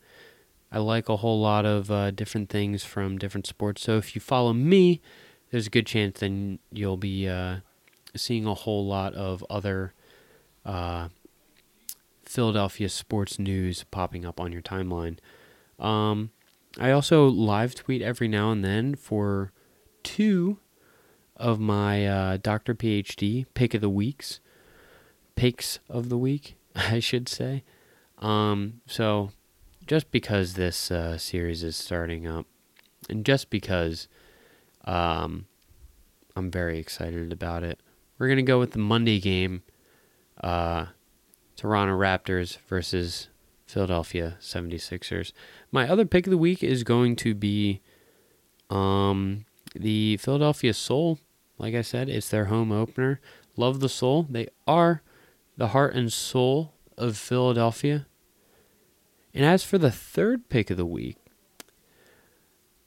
I 0.72 0.78
like 0.78 1.08
a 1.08 1.18
whole 1.18 1.40
lot 1.40 1.64
of 1.64 1.92
uh, 1.92 2.10
different 2.10 2.50
things 2.50 2.82
from 2.82 3.18
different 3.18 3.46
sports. 3.46 3.82
So 3.82 3.98
if 3.98 4.16
you 4.16 4.20
follow 4.20 4.52
me, 4.52 5.00
there's 5.52 5.68
a 5.68 5.70
good 5.70 5.86
chance 5.86 6.18
then 6.18 6.58
you'll 6.72 6.96
be 6.96 7.28
uh, 7.28 7.58
seeing 8.16 8.46
a 8.46 8.54
whole 8.54 8.84
lot 8.84 9.14
of 9.14 9.46
other 9.48 9.94
uh, 10.66 11.06
Philadelphia 12.24 12.88
sports 12.88 13.38
news 13.38 13.84
popping 13.92 14.26
up 14.26 14.40
on 14.40 14.50
your 14.50 14.60
timeline. 14.60 15.18
Um, 15.78 16.32
I 16.80 16.90
also 16.90 17.28
live 17.28 17.76
tweet 17.76 18.02
every 18.02 18.26
now 18.26 18.50
and 18.50 18.64
then 18.64 18.96
for 18.96 19.52
two 20.02 20.58
of 21.36 21.60
my 21.60 22.04
uh, 22.04 22.38
Dr. 22.38 22.74
PhD 22.74 23.46
pick 23.54 23.72
of 23.72 23.80
the 23.80 23.88
weeks 23.88 24.40
picks 25.34 25.78
of 25.88 26.08
the 26.08 26.18
week, 26.18 26.56
I 26.76 27.00
should 27.00 27.28
say. 27.28 27.64
Um, 28.18 28.80
so, 28.86 29.30
just 29.86 30.10
because 30.10 30.54
this 30.54 30.90
uh, 30.90 31.18
series 31.18 31.62
is 31.62 31.76
starting 31.76 32.26
up, 32.26 32.46
and 33.08 33.24
just 33.24 33.50
because 33.50 34.08
um, 34.84 35.46
I'm 36.36 36.50
very 36.50 36.78
excited 36.78 37.32
about 37.32 37.64
it, 37.64 37.80
we're 38.18 38.28
going 38.28 38.36
to 38.36 38.42
go 38.42 38.58
with 38.58 38.72
the 38.72 38.78
Monday 38.78 39.18
game 39.18 39.62
uh, 40.40 40.86
Toronto 41.56 41.96
Raptors 41.96 42.58
versus 42.68 43.28
Philadelphia 43.66 44.36
76ers. 44.40 45.32
My 45.70 45.88
other 45.88 46.04
pick 46.04 46.26
of 46.26 46.30
the 46.30 46.38
week 46.38 46.62
is 46.62 46.84
going 46.84 47.16
to 47.16 47.34
be 47.34 47.80
um, 48.70 49.44
the 49.74 50.16
Philadelphia 50.18 50.74
Soul. 50.74 51.18
Like 51.58 51.74
I 51.74 51.82
said, 51.82 52.08
it's 52.08 52.28
their 52.28 52.46
home 52.46 52.72
opener. 52.72 53.20
Love 53.56 53.80
the 53.80 53.88
Soul. 53.88 54.26
They 54.28 54.48
are 54.66 55.02
the 55.56 55.68
heart 55.68 55.94
and 55.94 56.12
soul 56.12 56.74
of 56.96 57.16
Philadelphia. 57.16 58.06
And 59.34 59.44
as 59.44 59.64
for 59.64 59.78
the 59.78 59.90
third 59.90 60.48
pick 60.48 60.70
of 60.70 60.76
the 60.76 60.86
week, 60.86 61.16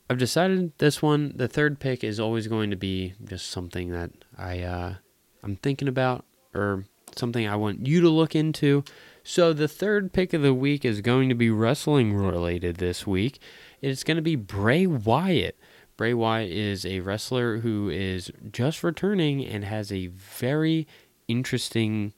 I've 0.10 0.18
decided 0.18 0.78
this 0.78 1.02
one, 1.02 1.34
the 1.36 1.48
third 1.48 1.80
pick 1.80 2.04
is 2.04 2.20
always 2.20 2.48
going 2.48 2.70
to 2.70 2.76
be 2.76 3.16
just 3.24 3.50
something 3.50 3.90
that 3.90 4.12
I 4.38 4.62
uh, 4.62 4.96
I'm 5.42 5.56
thinking 5.56 5.88
about 5.88 6.26
or 6.54 6.86
something 7.16 7.48
I 7.48 7.56
want 7.56 7.88
you 7.88 8.02
to 8.02 8.10
look 8.10 8.36
into. 8.36 8.84
So 9.24 9.54
the 9.54 9.68
third 9.68 10.14
pick 10.14 10.34
of 10.34 10.44
the 10.44 10.54
week 10.54 10.86
is 10.86 11.02
going 11.02 11.30
to 11.30 11.36
be 11.36 11.50
wrestling 11.50 12.14
related 12.14 12.78
this 12.78 13.08
week. 13.08 13.40
It's 13.82 14.04
going 14.04 14.18
to 14.18 14.24
be 14.24 14.36
Bray 14.36 14.86
Wyatt. 14.86 15.58
Bray 15.98 16.14
Wyatt 16.14 16.52
is 16.52 16.86
a 16.86 17.00
wrestler 17.00 17.60
who 17.60 17.90
is 17.90 18.32
just 18.52 18.84
returning 18.84 19.44
and 19.44 19.64
has 19.64 19.92
a 19.92 20.08
very 20.08 20.88
interesting 21.28 22.14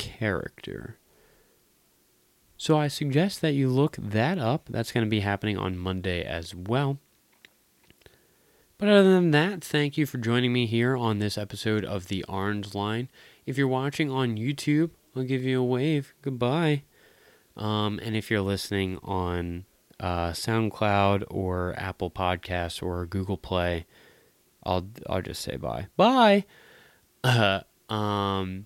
character. 0.00 0.96
So 2.56 2.78
I 2.78 2.88
suggest 2.88 3.40
that 3.42 3.52
you 3.52 3.68
look 3.68 3.96
that 3.96 4.38
up. 4.38 4.68
That's 4.68 4.92
going 4.92 5.06
to 5.06 5.10
be 5.10 5.20
happening 5.20 5.56
on 5.56 5.78
Monday 5.78 6.22
as 6.22 6.54
well. 6.54 6.98
But 8.78 8.88
other 8.88 9.12
than 9.12 9.30
that, 9.32 9.62
thank 9.62 9.98
you 9.98 10.06
for 10.06 10.18
joining 10.18 10.52
me 10.52 10.66
here 10.66 10.96
on 10.96 11.18
this 11.18 11.36
episode 11.36 11.84
of 11.84 12.08
The 12.08 12.24
Orange 12.24 12.74
Line. 12.74 13.10
If 13.44 13.58
you're 13.58 13.68
watching 13.68 14.10
on 14.10 14.36
YouTube, 14.36 14.90
I'll 15.14 15.22
give 15.22 15.42
you 15.42 15.60
a 15.60 15.64
wave. 15.64 16.14
Goodbye. 16.22 16.84
Um, 17.56 18.00
and 18.02 18.16
if 18.16 18.30
you're 18.30 18.40
listening 18.40 18.98
on 19.02 19.66
uh, 19.98 20.30
SoundCloud 20.30 21.24
or 21.28 21.74
Apple 21.76 22.10
Podcasts 22.10 22.82
or 22.82 23.04
Google 23.04 23.36
Play, 23.36 23.86
I'll 24.64 24.88
I'll 25.08 25.22
just 25.22 25.42
say 25.42 25.56
bye. 25.56 25.88
Bye. 25.96 26.44
Uh, 27.22 27.60
um, 27.92 28.64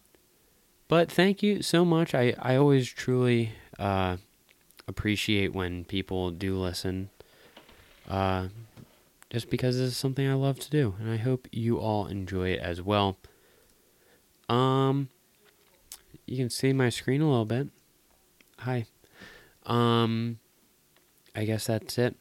but 0.95 1.11
thank 1.11 1.43
you 1.43 1.61
so 1.61 1.85
much. 1.85 2.15
I, 2.15 2.37
I 2.39 2.55
always 2.55 2.89
truly 2.89 3.51
uh, 3.81 4.19
appreciate 4.87 5.53
when 5.53 5.85
people 5.85 6.31
do 6.31 6.57
listen. 6.57 7.11
Uh, 8.09 8.47
just 9.29 9.51
because 9.51 9.77
this 9.77 9.89
is 9.89 9.97
something 9.97 10.25
I 10.25 10.35
love 10.35 10.61
to 10.61 10.71
do, 10.71 10.95
and 11.01 11.11
I 11.11 11.17
hope 11.17 11.49
you 11.51 11.79
all 11.79 12.07
enjoy 12.07 12.51
it 12.51 12.61
as 12.61 12.81
well. 12.81 13.17
Um, 14.49 15.09
you 16.27 16.37
can 16.37 16.49
see 16.49 16.73
my 16.73 16.91
screen 16.91 17.23
a 17.23 17.29
little 17.29 17.45
bit. 17.45 17.71
Hi. 18.59 18.87
Um, 19.67 20.39
I 21.35 21.45
guess 21.45 21.67
that's 21.67 21.99
it. 21.99 22.15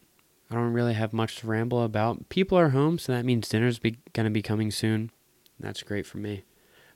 I 0.50 0.56
don't 0.56 0.74
really 0.74 0.96
have 0.96 1.14
much 1.14 1.36
to 1.36 1.48
ramble 1.48 1.84
about. 1.84 2.28
People 2.30 2.58
are 2.58 2.70
home, 2.70 2.98
so 2.98 3.12
that 3.12 3.24
means 3.24 3.48
dinner's 3.48 3.78
be- 3.78 4.00
gonna 4.14 4.32
be 4.32 4.42
coming 4.42 4.72
soon. 4.72 5.12
That's 5.60 5.84
great 5.84 6.08
for 6.08 6.18
me. 6.18 6.42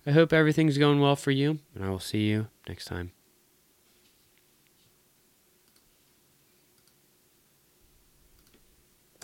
I 0.07 0.11
hope 0.11 0.31
everything's 0.31 0.77
going 0.77 1.01
well 1.01 1.17
for 1.17 1.31
you, 1.31 1.59
and 1.75 1.83
I 1.83 1.89
will 1.89 1.99
see 1.99 2.27
you 2.29 2.47
next 2.65 2.85
time. 2.85 3.11